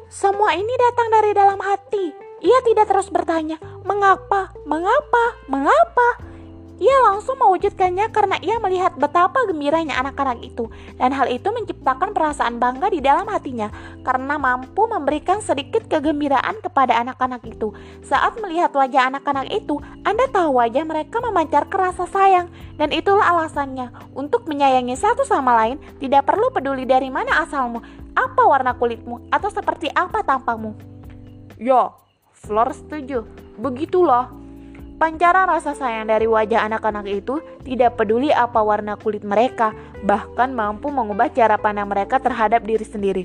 Semua 0.09 0.57
ini 0.57 0.73
datang 0.73 1.09
dari 1.13 1.37
dalam 1.37 1.61
hati. 1.61 2.17
Ia 2.41 2.65
tidak 2.65 2.89
terus 2.89 3.13
bertanya, 3.13 3.61
"Mengapa? 3.85 4.57
Mengapa? 4.65 5.37
Mengapa?" 5.53 6.32
Ia 6.83 6.99
langsung 7.15 7.39
mewujudkannya 7.39 8.11
karena 8.11 8.43
ia 8.43 8.59
melihat 8.59 8.99
betapa 8.99 9.47
gembiranya 9.47 10.03
anak-anak 10.03 10.43
itu, 10.43 10.67
dan 10.99 11.15
hal 11.15 11.31
itu 11.31 11.47
menciptakan 11.55 12.11
perasaan 12.11 12.59
bangga 12.59 12.91
di 12.91 12.99
dalam 12.99 13.23
hatinya 13.31 13.71
karena 14.03 14.35
mampu 14.35 14.91
memberikan 14.91 15.39
sedikit 15.39 15.87
kegembiraan 15.87 16.59
kepada 16.59 16.99
anak-anak 16.99 17.47
itu. 17.47 17.71
Saat 18.03 18.43
melihat 18.43 18.75
wajah 18.75 19.15
anak-anak 19.15 19.55
itu, 19.55 19.79
Anda 20.03 20.27
tahu 20.35 20.59
wajah 20.59 20.83
mereka 20.83 21.23
memancar 21.23 21.71
rasa 21.71 22.03
sayang, 22.11 22.51
dan 22.75 22.91
itulah 22.91 23.31
alasannya 23.31 23.95
untuk 24.19 24.51
menyayangi 24.51 24.99
satu 24.99 25.23
sama 25.23 25.55
lain. 25.55 25.79
Tidak 26.03 26.27
perlu 26.27 26.51
peduli 26.51 26.83
dari 26.83 27.15
mana 27.15 27.47
asalmu, 27.47 27.79
apa 28.19 28.43
warna 28.43 28.75
kulitmu, 28.75 29.31
atau 29.31 29.55
seperti 29.55 29.87
apa 29.95 30.27
tampangmu. 30.27 30.75
Ya, 31.63 31.95
Flor 32.35 32.75
setuju. 32.75 33.23
Begitulah 33.55 34.42
Pancaran 35.01 35.51
rasa 35.51 35.75
sayang 35.75 36.07
dari 36.11 36.29
wajah 36.31 36.69
anak-anak 36.69 37.07
itu 37.11 37.41
tidak 37.67 37.99
peduli 37.99 38.31
apa 38.31 38.63
warna 38.63 38.95
kulit 38.95 39.27
mereka, 39.27 39.75
bahkan 40.05 40.55
mampu 40.55 40.93
mengubah 40.93 41.33
cara 41.33 41.59
pandang 41.59 41.91
mereka 41.91 42.23
terhadap 42.23 42.63
diri 42.63 42.87
sendiri. 42.87 43.25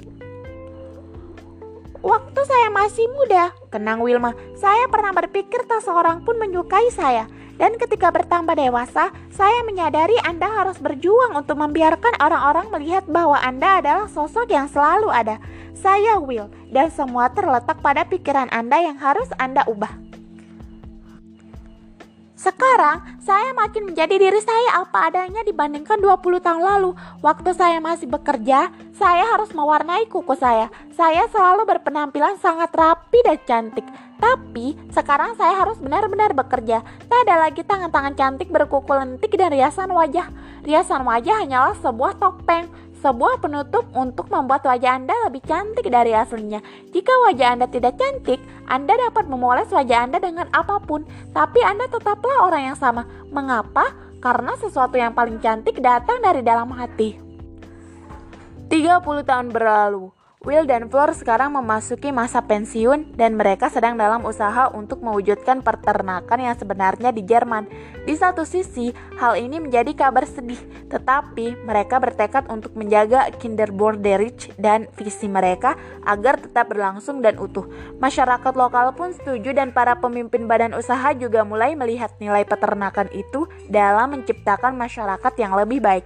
Waktu 2.08 2.42
saya 2.46 2.72
masih 2.72 3.04
muda, 3.12 3.52
kenang 3.68 4.00
Wilma, 4.00 4.32
saya 4.56 4.88
pernah 4.88 5.12
berpikir 5.12 5.68
tak 5.68 5.84
seorang 5.84 6.24
pun 6.24 6.40
menyukai 6.40 6.88
saya. 6.94 7.28
Dan 7.58 7.74
ketika 7.76 8.14
bertambah 8.14 8.54
dewasa, 8.54 9.10
saya 9.34 9.60
menyadari 9.66 10.14
Anda 10.22 10.46
harus 10.46 10.78
berjuang 10.78 11.34
untuk 11.34 11.58
membiarkan 11.58 12.22
orang-orang 12.22 12.70
melihat 12.70 13.04
bahwa 13.10 13.42
Anda 13.42 13.82
adalah 13.82 14.08
sosok 14.08 14.46
yang 14.54 14.70
selalu 14.70 15.10
ada. 15.10 15.42
Saya 15.74 16.22
Will, 16.22 16.54
dan 16.70 16.94
semua 16.94 17.34
terletak 17.34 17.82
pada 17.82 18.06
pikiran 18.06 18.48
Anda 18.54 18.78
yang 18.78 19.02
harus 19.02 19.28
Anda 19.42 19.66
ubah. 19.66 20.07
Sekarang, 22.38 23.02
saya 23.18 23.50
makin 23.58 23.90
menjadi 23.90 24.14
diri 24.14 24.38
saya 24.46 24.86
apa 24.86 25.10
adanya 25.10 25.42
dibandingkan 25.42 25.98
20 25.98 26.38
tahun 26.38 26.62
lalu. 26.62 26.94
Waktu 27.26 27.50
saya 27.58 27.82
masih 27.82 28.06
bekerja, 28.06 28.70
saya 28.94 29.26
harus 29.34 29.50
mewarnai 29.58 30.06
kuku 30.06 30.38
saya. 30.38 30.70
Saya 30.94 31.26
selalu 31.34 31.66
berpenampilan 31.66 32.38
sangat 32.38 32.70
rapi 32.78 33.26
dan 33.26 33.42
cantik. 33.42 33.90
Tapi, 34.22 34.78
sekarang 34.94 35.34
saya 35.34 35.66
harus 35.66 35.82
benar-benar 35.82 36.38
bekerja. 36.38 36.86
Tak 37.10 37.20
ada 37.26 37.42
lagi 37.42 37.66
tangan-tangan 37.66 38.14
cantik 38.14 38.54
berkuku 38.54 38.94
lentik 38.94 39.34
dan 39.34 39.50
riasan 39.50 39.90
wajah. 39.90 40.30
Riasan 40.62 41.10
wajah 41.10 41.42
hanyalah 41.42 41.74
sebuah 41.82 42.22
topeng 42.22 42.70
sebuah 43.02 43.40
penutup 43.40 43.86
untuk 43.94 44.28
membuat 44.34 44.66
wajah 44.66 44.98
Anda 44.98 45.14
lebih 45.30 45.46
cantik 45.46 45.86
dari 45.88 46.12
aslinya. 46.18 46.60
Jika 46.92 47.14
wajah 47.30 47.54
Anda 47.54 47.68
tidak 47.70 47.96
cantik, 48.02 48.42
Anda 48.66 48.98
dapat 48.98 49.30
memoles 49.30 49.70
wajah 49.70 50.10
Anda 50.10 50.18
dengan 50.18 50.50
apa 50.50 50.82
pun, 50.82 51.06
tapi 51.32 51.62
Anda 51.62 51.86
tetaplah 51.88 52.50
orang 52.50 52.74
yang 52.74 52.78
sama. 52.78 53.06
Mengapa? 53.30 53.94
Karena 54.18 54.58
sesuatu 54.58 54.98
yang 54.98 55.14
paling 55.14 55.38
cantik 55.38 55.78
datang 55.78 56.20
dari 56.26 56.42
dalam 56.42 56.74
hati. 56.74 57.22
30 58.68 59.24
tahun 59.24 59.48
berlalu, 59.54 60.12
Will 60.46 60.70
dan 60.70 60.86
Flor 60.86 61.18
sekarang 61.18 61.58
memasuki 61.58 62.14
masa 62.14 62.46
pensiun 62.46 63.18
dan 63.18 63.34
mereka 63.34 63.74
sedang 63.74 63.98
dalam 63.98 64.22
usaha 64.22 64.70
untuk 64.70 65.02
mewujudkan 65.02 65.66
peternakan 65.66 66.38
yang 66.38 66.54
sebenarnya 66.54 67.10
di 67.10 67.26
Jerman. 67.26 67.66
Di 68.06 68.14
satu 68.14 68.46
sisi, 68.46 68.94
hal 69.18 69.34
ini 69.42 69.58
menjadi 69.58 69.98
kabar 69.98 70.30
sedih, 70.30 70.62
tetapi 70.94 71.58
mereka 71.66 71.98
bertekad 71.98 72.54
untuk 72.54 72.78
menjaga 72.78 73.34
Kinderborderich 73.34 74.54
dan 74.62 74.86
visi 74.94 75.26
mereka 75.26 75.74
agar 76.06 76.38
tetap 76.38 76.70
berlangsung 76.70 77.26
dan 77.26 77.42
utuh. 77.42 77.66
Masyarakat 77.98 78.54
lokal 78.54 78.94
pun 78.94 79.18
setuju 79.18 79.58
dan 79.58 79.74
para 79.74 79.98
pemimpin 79.98 80.46
badan 80.46 80.78
usaha 80.78 81.18
juga 81.18 81.42
mulai 81.42 81.74
melihat 81.74 82.14
nilai 82.22 82.46
peternakan 82.46 83.10
itu 83.10 83.50
dalam 83.74 84.14
menciptakan 84.14 84.78
masyarakat 84.78 85.34
yang 85.42 85.58
lebih 85.58 85.82
baik. 85.82 86.06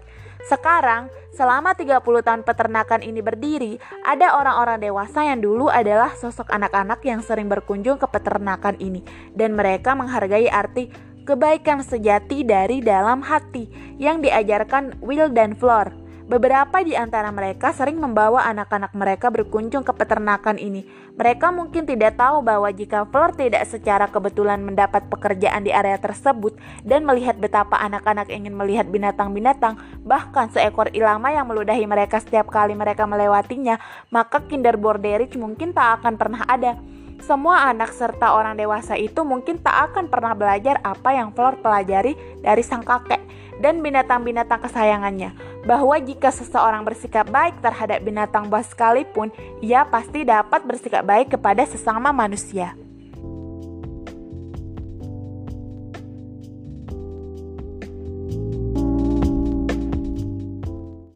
Sekarang, 0.49 1.13
selama 1.33 1.77
30 1.77 2.01
tahun 2.01 2.41
peternakan 2.41 3.05
ini 3.05 3.21
berdiri, 3.21 3.73
ada 4.01 4.37
orang-orang 4.41 4.81
dewasa 4.81 5.21
yang 5.21 5.37
dulu 5.37 5.69
adalah 5.69 6.17
sosok 6.17 6.49
anak-anak 6.49 7.01
yang 7.05 7.21
sering 7.21 7.45
berkunjung 7.45 8.01
ke 8.01 8.07
peternakan 8.09 8.73
ini 8.81 9.05
dan 9.37 9.53
mereka 9.53 9.93
menghargai 9.93 10.49
arti 10.49 10.89
kebaikan 11.23 11.85
sejati 11.85 12.41
dari 12.41 12.81
dalam 12.81 13.21
hati 13.21 13.69
yang 14.01 14.25
diajarkan 14.25 14.97
Will 15.05 15.29
dan 15.29 15.53
Flor. 15.53 16.00
Beberapa 16.31 16.79
di 16.79 16.95
antara 16.95 17.27
mereka 17.27 17.75
sering 17.75 17.99
membawa 17.99 18.47
anak-anak 18.47 18.95
mereka 18.95 19.27
berkunjung 19.27 19.83
ke 19.83 19.91
peternakan 19.91 20.55
ini. 20.55 20.87
Mereka 21.19 21.51
mungkin 21.51 21.83
tidak 21.83 22.15
tahu 22.15 22.39
bahwa 22.39 22.71
jika 22.71 23.03
Flor 23.03 23.35
tidak 23.35 23.67
secara 23.67 24.07
kebetulan 24.07 24.63
mendapat 24.63 25.11
pekerjaan 25.11 25.67
di 25.67 25.75
area 25.75 25.99
tersebut 25.99 26.55
dan 26.87 27.03
melihat 27.03 27.35
betapa 27.35 27.75
anak-anak 27.83 28.31
ingin 28.31 28.55
melihat 28.55 28.87
binatang-binatang, 28.87 29.75
bahkan 30.07 30.47
seekor 30.55 30.87
ilama 30.95 31.35
yang 31.35 31.51
meludahi 31.51 31.83
mereka 31.83 32.23
setiap 32.23 32.47
kali 32.47 32.79
mereka 32.79 33.03
melewatinya, 33.03 33.75
maka 34.07 34.39
Kinderborderich 34.47 35.35
mungkin 35.35 35.75
tak 35.75 35.99
akan 35.99 36.15
pernah 36.15 36.47
ada. 36.47 36.79
Semua 37.19 37.67
anak 37.67 37.91
serta 37.91 38.39
orang 38.39 38.55
dewasa 38.55 38.95
itu 38.95 39.19
mungkin 39.27 39.59
tak 39.59 39.91
akan 39.91 40.07
pernah 40.07 40.31
belajar 40.31 40.79
apa 40.79 41.11
yang 41.11 41.35
Flor 41.35 41.59
pelajari 41.59 42.15
dari 42.39 42.63
sang 42.63 42.87
kakek 42.87 43.40
dan 43.61 43.79
binatang-binatang 43.85 44.65
kesayangannya 44.65 45.31
bahwa 45.63 45.93
jika 46.01 46.33
seseorang 46.33 46.81
bersikap 46.81 47.29
baik 47.29 47.61
terhadap 47.61 48.01
binatang 48.01 48.49
buas 48.49 48.65
sekalipun, 48.73 49.29
ia 49.61 49.85
pasti 49.85 50.25
dapat 50.25 50.65
bersikap 50.65 51.05
baik 51.05 51.37
kepada 51.37 51.63
sesama 51.69 52.09
manusia. 52.09 52.73